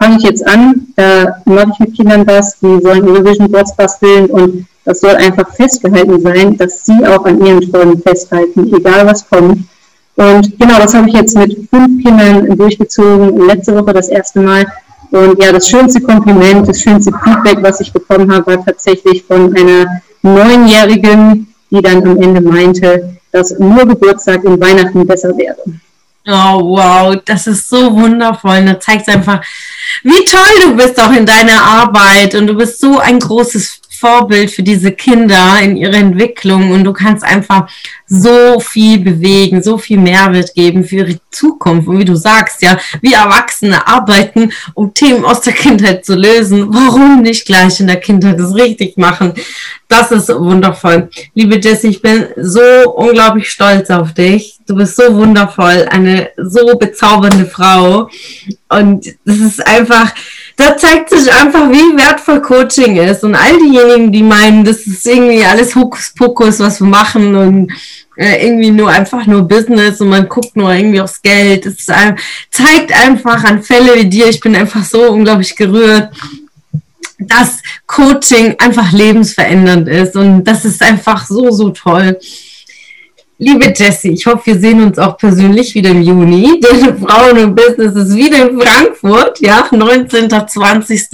fange 0.00 0.16
ich 0.16 0.22
jetzt 0.22 0.46
an, 0.46 0.86
da 0.96 1.42
mache 1.44 1.70
ich 1.72 1.78
mit 1.78 1.94
Kindern 1.94 2.26
was, 2.26 2.58
die 2.58 2.80
sollen 2.80 3.06
ihre 3.06 3.24
Vision 3.24 3.50
Boards 3.50 3.76
basteln 3.76 4.26
und 4.26 4.66
das 4.84 5.00
soll 5.00 5.14
einfach 5.14 5.54
festgehalten 5.54 6.20
sein, 6.20 6.56
dass 6.56 6.86
sie 6.86 7.06
auch 7.06 7.24
an 7.26 7.44
ihren 7.44 7.60
Träumen 7.60 8.00
festhalten, 8.00 8.72
egal 8.74 9.06
was 9.06 9.28
kommt. 9.28 9.64
Und 10.16 10.58
genau, 10.58 10.78
das 10.78 10.94
habe 10.94 11.08
ich 11.08 11.14
jetzt 11.14 11.36
mit 11.36 11.68
fünf 11.68 12.02
Kindern 12.02 12.56
durchgezogen, 12.56 13.46
letzte 13.46 13.76
Woche 13.76 13.92
das 13.92 14.08
erste 14.08 14.40
Mal. 14.40 14.66
Und 15.10 15.42
ja, 15.42 15.52
das 15.52 15.68
schönste 15.68 16.00
Kompliment, 16.00 16.66
das 16.66 16.80
schönste 16.80 17.12
Feedback, 17.22 17.58
was 17.60 17.80
ich 17.80 17.92
bekommen 17.92 18.32
habe, 18.32 18.46
war 18.46 18.64
tatsächlich 18.64 19.22
von 19.24 19.54
einer 19.54 20.00
Neunjährigen, 20.22 21.46
die 21.70 21.82
dann 21.82 22.06
am 22.06 22.16
Ende 22.20 22.40
meinte, 22.40 23.16
dass 23.32 23.58
nur 23.58 23.86
Geburtstag 23.86 24.44
und 24.44 24.60
Weihnachten 24.60 25.06
besser 25.06 25.36
wäre. 25.36 25.62
Oh, 26.26 26.76
wow, 26.76 27.16
das 27.24 27.46
ist 27.46 27.68
so 27.68 27.92
wundervoll. 27.92 28.64
Da 28.64 28.78
zeigt 28.78 29.08
einfach, 29.08 29.42
wie 30.02 30.24
toll 30.24 30.60
du 30.62 30.76
bist 30.76 31.00
auch 31.00 31.12
in 31.12 31.24
deiner 31.24 31.62
Arbeit 31.62 32.34
und 32.34 32.46
du 32.46 32.54
bist 32.54 32.80
so 32.80 32.98
ein 32.98 33.18
großes 33.18 33.79
Vorbild 34.00 34.50
für 34.50 34.62
diese 34.62 34.92
Kinder 34.92 35.58
in 35.62 35.76
ihrer 35.76 35.94
Entwicklung 35.94 36.70
und 36.70 36.84
du 36.84 36.92
kannst 36.94 37.22
einfach 37.22 37.68
so 38.06 38.58
viel 38.58 38.98
bewegen, 38.98 39.62
so 39.62 39.76
viel 39.76 39.98
Mehrwert 39.98 40.54
geben 40.54 40.84
für 40.84 40.96
ihre 40.96 41.20
Zukunft. 41.30 41.86
Und 41.86 41.98
wie 41.98 42.04
du 42.06 42.16
sagst, 42.16 42.62
ja, 42.62 42.78
wir 43.02 43.18
Erwachsene 43.18 43.86
arbeiten, 43.86 44.52
um 44.74 44.94
Themen 44.94 45.24
aus 45.24 45.42
der 45.42 45.52
Kindheit 45.52 46.04
zu 46.04 46.16
lösen. 46.16 46.72
Warum 46.72 47.20
nicht 47.20 47.44
gleich 47.44 47.78
in 47.78 47.86
der 47.86 48.00
Kindheit 48.00 48.40
das 48.40 48.54
richtig 48.54 48.96
machen? 48.96 49.34
Das 49.86 50.10
ist 50.12 50.28
wundervoll. 50.28 51.10
Liebe 51.34 51.58
Jessie, 51.58 51.88
ich 51.88 52.00
bin 52.00 52.28
so 52.36 52.60
unglaublich 52.94 53.50
stolz 53.50 53.90
auf 53.90 54.14
dich. 54.14 54.58
Du 54.66 54.76
bist 54.76 54.96
so 54.96 55.14
wundervoll, 55.14 55.86
eine 55.90 56.30
so 56.36 56.76
bezaubernde 56.78 57.44
Frau. 57.44 58.08
Und 58.68 59.06
das 59.24 59.38
ist 59.38 59.66
einfach, 59.66 60.14
da 60.60 60.76
zeigt 60.76 61.10
sich 61.10 61.32
einfach, 61.32 61.70
wie 61.70 61.96
wertvoll 61.96 62.42
Coaching 62.42 62.96
ist. 62.96 63.24
Und 63.24 63.34
all 63.34 63.56
diejenigen, 63.58 64.12
die 64.12 64.22
meinen, 64.22 64.64
das 64.64 64.86
ist 64.86 65.06
irgendwie 65.06 65.44
alles 65.44 65.74
Hokuspokus, 65.74 66.58
was 66.58 66.80
wir 66.80 66.86
machen 66.86 67.34
und 67.34 67.72
äh, 68.16 68.44
irgendwie 68.46 68.70
nur 68.70 68.90
einfach 68.90 69.26
nur 69.26 69.42
Business 69.42 70.00
und 70.00 70.08
man 70.08 70.28
guckt 70.28 70.54
nur 70.56 70.72
irgendwie 70.72 71.00
aufs 71.00 71.22
Geld. 71.22 71.64
Es 71.64 71.88
ein, 71.88 72.18
zeigt 72.50 72.92
einfach 72.92 73.42
an 73.44 73.62
Fälle 73.62 73.96
wie 73.96 74.08
dir, 74.08 74.28
ich 74.28 74.40
bin 74.40 74.54
einfach 74.54 74.84
so 74.84 75.10
unglaublich 75.10 75.56
gerührt, 75.56 76.10
dass 77.18 77.62
Coaching 77.86 78.56
einfach 78.58 78.92
lebensverändernd 78.92 79.88
ist. 79.88 80.14
Und 80.16 80.44
das 80.44 80.64
ist 80.64 80.82
einfach 80.82 81.26
so, 81.26 81.50
so 81.50 81.70
toll. 81.70 82.18
Liebe 83.42 83.72
Jessie, 83.74 84.10
ich 84.10 84.26
hoffe, 84.26 84.42
wir 84.44 84.60
sehen 84.60 84.82
uns 84.82 84.98
auch 84.98 85.16
persönlich 85.16 85.74
wieder 85.74 85.88
im 85.88 86.02
Juni. 86.02 86.60
Denn 86.60 86.98
Frauen 86.98 87.38
und 87.38 87.54
Business 87.54 87.94
ist 87.94 88.14
wieder 88.14 88.50
in 88.50 88.60
Frankfurt, 88.60 89.40
ja, 89.40 89.66
19. 89.70 90.28
20. 90.28 91.08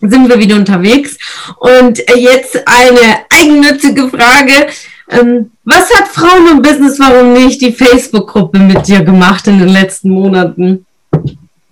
sind 0.00 0.28
wir 0.28 0.38
wieder 0.38 0.56
unterwegs. 0.56 1.18
Und 1.58 1.98
jetzt 2.16 2.66
eine 2.66 3.26
eigennützige 3.28 4.08
Frage. 4.08 4.68
Ähm, 5.10 5.50
was 5.64 5.94
hat 5.94 6.08
Frauen 6.08 6.48
und 6.50 6.62
Business, 6.62 6.98
warum 6.98 7.34
nicht 7.34 7.60
die 7.60 7.72
Facebook-Gruppe 7.72 8.58
mit 8.58 8.88
dir 8.88 9.04
gemacht 9.04 9.46
in 9.48 9.58
den 9.58 9.68
letzten 9.68 10.08
Monaten? 10.08 10.86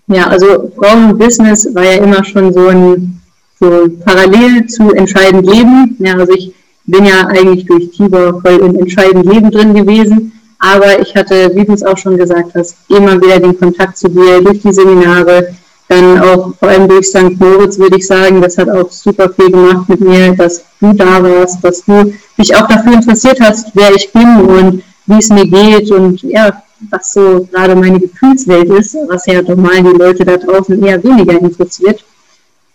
Ja, 0.06 0.26
also 0.26 0.70
Frauen 0.76 1.12
und 1.12 1.18
Business 1.18 1.66
war 1.74 1.84
ja 1.84 2.04
immer 2.04 2.22
schon 2.24 2.52
so 2.52 2.68
ein 2.68 3.22
so 3.58 3.88
parallel 4.04 4.66
zu 4.66 4.90
entscheidend 4.90 5.46
Leben. 5.46 5.96
Ja, 5.98 6.12
also 6.12 6.34
ich 6.34 6.52
bin 6.86 7.04
ja 7.04 7.26
eigentlich 7.28 7.66
durch 7.66 7.90
Tibor 7.90 8.40
voll 8.40 8.60
in 8.60 8.78
entscheidend 8.78 9.26
Leben 9.26 9.50
drin 9.50 9.74
gewesen. 9.74 10.32
Aber 10.58 10.98
ich 11.00 11.14
hatte, 11.14 11.50
wie 11.54 11.64
du 11.64 11.72
es 11.72 11.82
auch 11.82 11.98
schon 11.98 12.16
gesagt 12.16 12.54
hast, 12.54 12.76
immer 12.88 13.20
wieder 13.20 13.40
den 13.40 13.58
Kontakt 13.58 13.98
zu 13.98 14.08
dir 14.08 14.40
durch 14.40 14.60
die 14.60 14.72
Seminare, 14.72 15.54
dann 15.88 16.18
auch 16.20 16.54
vor 16.56 16.68
allem 16.68 16.88
durch 16.88 17.06
St. 17.06 17.38
Moritz 17.38 17.78
würde 17.78 17.98
ich 17.98 18.06
sagen, 18.06 18.40
das 18.40 18.56
hat 18.56 18.70
auch 18.70 18.90
super 18.90 19.28
viel 19.28 19.50
gemacht 19.50 19.88
mit 19.88 20.00
mir, 20.00 20.34
dass 20.34 20.64
du 20.80 20.92
da 20.94 21.22
warst, 21.22 21.62
dass 21.62 21.84
du 21.84 22.14
dich 22.38 22.56
auch 22.56 22.66
dafür 22.66 22.94
interessiert 22.94 23.38
hast, 23.40 23.68
wer 23.74 23.94
ich 23.94 24.10
bin 24.10 24.36
und 24.40 24.82
wie 25.06 25.18
es 25.18 25.28
mir 25.28 25.46
geht 25.46 25.90
und 25.90 26.22
ja, 26.22 26.62
was 26.90 27.12
so 27.12 27.46
gerade 27.50 27.76
meine 27.76 28.00
Gefühlswelt 28.00 28.70
ist, 28.70 28.96
was 29.08 29.26
ja 29.26 29.42
normal 29.42 29.82
die 29.82 29.98
Leute 29.98 30.24
da 30.24 30.36
draußen 30.36 30.82
eher 30.82 31.02
weniger 31.02 31.38
interessiert. 31.38 32.02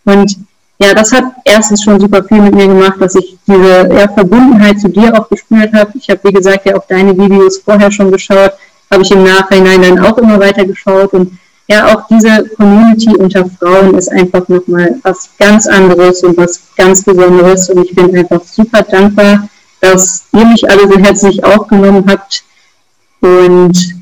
Und 0.06 0.38
ja, 0.82 0.94
das 0.94 1.12
hat 1.12 1.26
erstens 1.44 1.84
schon 1.84 2.00
super 2.00 2.24
viel 2.24 2.42
mit 2.42 2.56
mir 2.56 2.68
gemacht, 2.68 2.96
dass 3.00 3.16
ich 3.16 3.38
diese 3.46 3.90
ja, 3.94 4.08
Verbundenheit 4.08 4.80
zu 4.80 4.88
dir 4.88 5.14
auch 5.14 5.28
gespürt 5.28 5.74
habe. 5.74 5.92
Ich 5.96 6.10
habe, 6.10 6.22
wie 6.24 6.34
gesagt, 6.34 6.66
ja 6.66 6.78
auch 6.78 6.88
deine 6.88 7.18
Videos 7.18 7.58
vorher 7.58 7.92
schon 7.92 8.12
geschaut, 8.12 8.54
habe 8.90 9.04
ich 9.04 9.12
im 9.12 9.24
Nachhinein 9.24 9.82
dann 9.82 10.00
auch 10.00 10.18
immer 10.18 10.40
weiter 10.40 10.66
geschaut 10.66 11.14
und 11.14 11.38
ja, 11.68 11.94
auch 11.94 12.08
diese 12.08 12.50
Community 12.56 13.16
unter 13.16 13.46
Frauen 13.46 13.96
ist 13.96 14.12
einfach 14.12 14.48
nochmal 14.48 14.96
was 15.04 15.30
ganz 15.38 15.68
anderes 15.68 16.24
und 16.24 16.36
was 16.36 16.62
ganz 16.76 17.04
Besonderes 17.04 17.70
und 17.70 17.86
ich 17.86 17.94
bin 17.94 18.18
einfach 18.18 18.42
super 18.44 18.82
dankbar, 18.82 19.48
dass 19.80 20.24
ihr 20.32 20.46
mich 20.46 20.68
alle 20.68 20.88
so 20.88 20.98
herzlich 20.98 21.44
aufgenommen 21.44 22.04
habt. 22.10 22.44
Und 23.22 23.96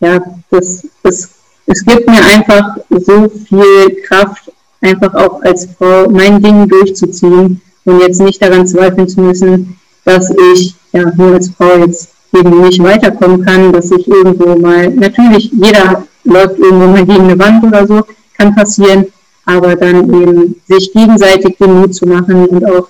ja, 0.00 0.18
das, 0.50 0.86
das, 1.02 1.30
es 1.66 1.84
gibt 1.84 2.08
mir 2.08 2.24
einfach 2.24 2.78
so 2.88 3.28
viel 3.28 4.02
Kraft, 4.06 4.50
einfach 4.80 5.14
auch 5.14 5.42
als 5.42 5.68
Frau 5.78 6.08
mein 6.10 6.42
Ding 6.42 6.68
durchzuziehen 6.68 7.60
und 7.84 8.00
jetzt 8.00 8.20
nicht 8.20 8.42
daran 8.42 8.66
zweifeln 8.66 9.08
zu 9.08 9.20
müssen, 9.20 9.76
dass 10.04 10.30
ich 10.54 10.74
ja 10.92 11.12
nur 11.16 11.34
als 11.34 11.50
Frau 11.50 11.76
jetzt 11.78 12.10
eben 12.34 12.62
nicht 12.62 12.82
weiterkommen 12.82 13.44
kann, 13.44 13.72
dass 13.72 13.90
ich 13.90 14.06
irgendwo 14.06 14.56
mal, 14.56 14.88
natürlich, 14.90 15.50
jeder 15.52 16.04
läuft 16.24 16.58
irgendwo 16.58 16.86
mal 16.86 17.04
gegen 17.04 17.24
eine 17.24 17.38
Wand 17.38 17.64
oder 17.64 17.86
so, 17.86 18.02
kann 18.36 18.54
passieren, 18.54 19.06
aber 19.44 19.76
dann 19.76 20.04
eben 20.04 20.56
sich 20.68 20.92
gegenseitig 20.92 21.56
den 21.58 21.80
Mut 21.80 21.94
zu 21.94 22.06
machen 22.06 22.46
und 22.46 22.64
auch 22.64 22.88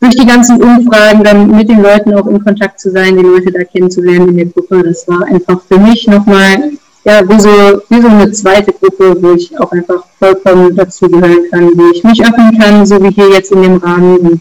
durch 0.00 0.14
die 0.14 0.26
ganzen 0.26 0.62
Umfragen 0.62 1.24
dann 1.24 1.50
mit 1.50 1.68
den 1.68 1.82
Leuten 1.82 2.14
auch 2.14 2.26
in 2.26 2.42
Kontakt 2.42 2.78
zu 2.78 2.90
sein, 2.90 3.16
die 3.16 3.22
Leute 3.22 3.50
da 3.50 3.64
kennenzulernen 3.64 4.28
in 4.28 4.36
der 4.36 4.46
Gruppe, 4.46 4.82
das 4.82 5.08
war 5.08 5.24
einfach 5.24 5.60
für 5.66 5.78
mich 5.78 6.06
nochmal 6.06 6.72
ja, 7.08 7.26
wie 7.26 7.40
so, 7.40 7.82
wie 7.88 8.02
so 8.02 8.08
eine 8.08 8.30
zweite 8.32 8.70
Gruppe, 8.72 9.16
wo 9.20 9.32
ich 9.32 9.58
auch 9.58 9.72
einfach 9.72 10.04
vollkommen 10.18 10.76
dazugehören 10.76 11.50
kann, 11.50 11.70
wo 11.74 11.90
ich 11.90 12.04
mich 12.04 12.20
öffnen 12.20 12.58
kann, 12.58 12.84
so 12.84 13.02
wie 13.02 13.10
hier 13.10 13.30
jetzt 13.30 13.50
in 13.50 13.62
dem 13.62 13.76
Rahmen. 13.78 14.18
Und 14.18 14.40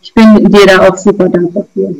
ich 0.00 0.14
bin 0.14 0.44
dir 0.44 0.66
da 0.66 0.88
auch 0.88 0.96
super 0.96 1.28
dankbar 1.28 1.66
für. 1.74 1.96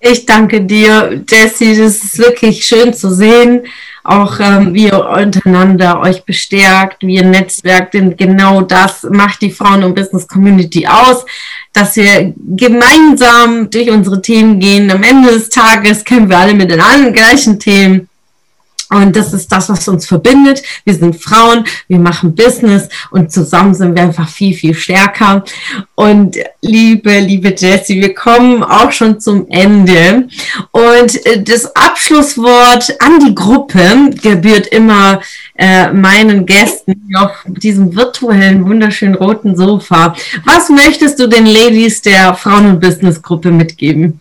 Ich 0.00 0.26
danke 0.26 0.60
dir, 0.60 1.24
Jessie. 1.26 1.78
Das 1.78 2.04
ist 2.04 2.18
wirklich 2.18 2.66
schön 2.66 2.92
zu 2.92 3.08
sehen, 3.08 3.62
auch 4.02 4.38
ähm, 4.38 4.74
wie 4.74 4.88
ihr 4.88 5.02
untereinander 5.02 6.00
euch 6.00 6.22
bestärkt, 6.26 7.02
wie 7.06 7.14
ihr 7.14 7.24
netzwerkt. 7.24 7.94
Denn 7.94 8.14
genau 8.14 8.60
das 8.60 9.04
macht 9.04 9.40
die 9.40 9.50
Frauen- 9.50 9.82
und 9.82 9.94
Business 9.94 10.28
Community 10.28 10.86
aus, 10.86 11.24
dass 11.72 11.96
wir 11.96 12.34
gemeinsam 12.36 13.70
durch 13.70 13.88
unsere 13.88 14.20
Themen 14.20 14.60
gehen. 14.60 14.90
Am 14.90 15.02
Ende 15.02 15.30
des 15.30 15.48
Tages 15.48 16.04
kennen 16.04 16.28
wir 16.28 16.38
alle 16.38 16.52
mit 16.52 16.70
den 16.70 17.12
gleichen 17.14 17.58
Themen 17.58 18.10
und 18.90 19.16
das 19.16 19.32
ist 19.32 19.50
das, 19.50 19.68
was 19.68 19.88
uns 19.88 20.06
verbindet. 20.06 20.62
Wir 20.84 20.94
sind 20.94 21.16
Frauen, 21.16 21.64
wir 21.88 21.98
machen 21.98 22.34
Business 22.34 22.88
und 23.10 23.32
zusammen 23.32 23.74
sind 23.74 23.94
wir 23.94 24.02
einfach 24.02 24.28
viel, 24.28 24.54
viel 24.54 24.74
stärker. 24.74 25.44
Und 25.94 26.36
liebe, 26.60 27.18
liebe 27.20 27.54
Jessie, 27.56 28.00
wir 28.00 28.14
kommen 28.14 28.62
auch 28.62 28.92
schon 28.92 29.20
zum 29.20 29.46
Ende. 29.48 30.28
Und 30.70 31.26
äh, 31.26 31.42
das 31.42 31.74
Abschlusswort 31.74 32.94
an 33.00 33.20
die 33.20 33.34
Gruppe 33.34 34.10
gebührt 34.22 34.66
immer 34.68 35.20
äh, 35.56 35.92
meinen 35.92 36.46
Gästen 36.46 37.10
auf 37.16 37.30
diesem 37.46 37.94
virtuellen, 37.94 38.66
wunderschönen 38.66 39.14
roten 39.14 39.56
Sofa. 39.56 40.14
Was 40.44 40.68
möchtest 40.68 41.18
du 41.18 41.28
den 41.28 41.46
Ladies 41.46 42.02
der 42.02 42.34
Frauen- 42.34 42.66
und 42.66 42.80
Business-Gruppe 42.80 43.50
mitgeben? 43.50 44.20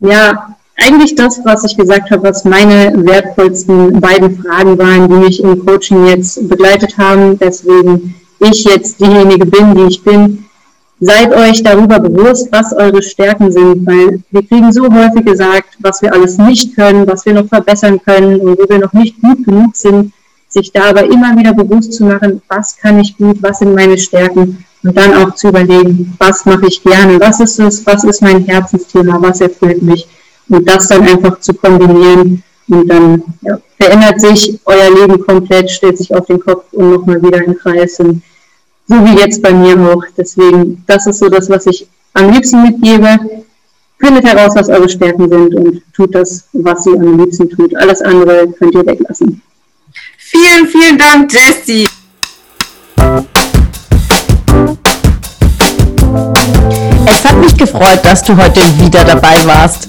Ja, 0.00 0.56
eigentlich 0.76 1.14
das, 1.14 1.40
was 1.44 1.64
ich 1.64 1.76
gesagt 1.76 2.10
habe, 2.10 2.24
was 2.24 2.44
meine 2.44 2.92
wertvollsten 3.04 4.00
beiden 4.00 4.36
Fragen 4.38 4.78
waren, 4.78 5.08
die 5.08 5.14
mich 5.14 5.42
im 5.42 5.64
Coaching 5.64 6.06
jetzt 6.06 6.48
begleitet 6.48 6.98
haben, 6.98 7.38
deswegen 7.38 8.14
ich 8.40 8.64
jetzt 8.64 9.00
diejenige 9.00 9.46
bin, 9.46 9.74
die 9.74 9.84
ich 9.84 10.02
bin. 10.02 10.44
Seid 11.00 11.34
euch 11.34 11.62
darüber 11.62 11.98
bewusst, 12.00 12.48
was 12.50 12.72
eure 12.72 13.02
Stärken 13.02 13.50
sind, 13.50 13.86
weil 13.86 14.22
wir 14.30 14.46
kriegen 14.46 14.72
so 14.72 14.84
häufig 14.92 15.24
gesagt, 15.24 15.76
was 15.80 16.00
wir 16.02 16.12
alles 16.12 16.38
nicht 16.38 16.74
können, 16.76 17.06
was 17.06 17.26
wir 17.26 17.34
noch 17.34 17.48
verbessern 17.48 18.00
können 18.02 18.40
und 18.40 18.58
wo 18.58 18.68
wir 18.68 18.78
noch 18.78 18.92
nicht 18.92 19.20
gut 19.20 19.44
genug 19.44 19.76
sind, 19.76 20.12
sich 20.48 20.72
da 20.72 20.90
aber 20.90 21.04
immer 21.04 21.36
wieder 21.36 21.52
bewusst 21.52 21.94
zu 21.94 22.04
machen, 22.04 22.40
was 22.48 22.76
kann 22.76 23.00
ich 23.00 23.16
gut, 23.16 23.42
was 23.42 23.58
sind 23.58 23.74
meine 23.74 23.98
Stärken 23.98 24.64
und 24.82 24.96
dann 24.96 25.14
auch 25.14 25.34
zu 25.34 25.48
überlegen, 25.48 26.14
was 26.18 26.44
mache 26.46 26.68
ich 26.68 26.82
gerne, 26.82 27.18
was 27.20 27.40
ist 27.40 27.58
es, 27.58 27.84
was 27.84 28.04
ist 28.04 28.22
mein 28.22 28.44
Herzensthema, 28.44 29.20
was 29.20 29.40
erfüllt 29.40 29.82
mich 29.82 30.06
und 30.48 30.68
das 30.68 30.88
dann 30.88 31.02
einfach 31.02 31.40
zu 31.40 31.54
kombinieren 31.54 32.42
und 32.68 32.88
dann 32.88 33.22
ja, 33.42 33.58
verändert 33.78 34.20
sich 34.20 34.58
euer 34.64 34.90
Leben 34.90 35.24
komplett, 35.24 35.70
stellt 35.70 35.98
sich 35.98 36.14
auf 36.14 36.26
den 36.26 36.40
Kopf 36.40 36.64
und 36.72 36.90
nochmal 36.90 37.22
wieder 37.22 37.42
im 37.44 37.56
Kreis 37.56 38.00
und 38.00 38.22
so 38.86 38.96
wie 39.04 39.18
jetzt 39.18 39.42
bei 39.42 39.52
mir 39.52 39.78
auch. 39.90 40.04
Deswegen, 40.16 40.82
das 40.86 41.06
ist 41.06 41.18
so 41.18 41.28
das, 41.28 41.48
was 41.48 41.66
ich 41.66 41.86
am 42.12 42.30
liebsten 42.30 42.62
mitgebe. 42.62 43.18
Findet 43.98 44.24
heraus, 44.26 44.52
was 44.54 44.68
eure 44.68 44.88
Stärken 44.88 45.28
sind 45.28 45.54
und 45.54 45.82
tut 45.94 46.14
das, 46.14 46.44
was 46.52 46.86
ihr 46.86 46.94
am 46.94 47.18
liebsten 47.18 47.48
tut. 47.48 47.74
Alles 47.76 48.02
andere 48.02 48.48
könnt 48.58 48.74
ihr 48.74 48.84
weglassen. 48.84 49.40
Vielen, 50.18 50.66
vielen 50.66 50.98
Dank, 50.98 51.32
Jessie. 51.32 51.88
Es 57.06 57.24
hat 57.24 57.36
mich 57.38 57.56
gefreut, 57.56 58.00
dass 58.02 58.22
du 58.22 58.36
heute 58.36 58.60
wieder 58.78 59.04
dabei 59.04 59.36
warst. 59.46 59.88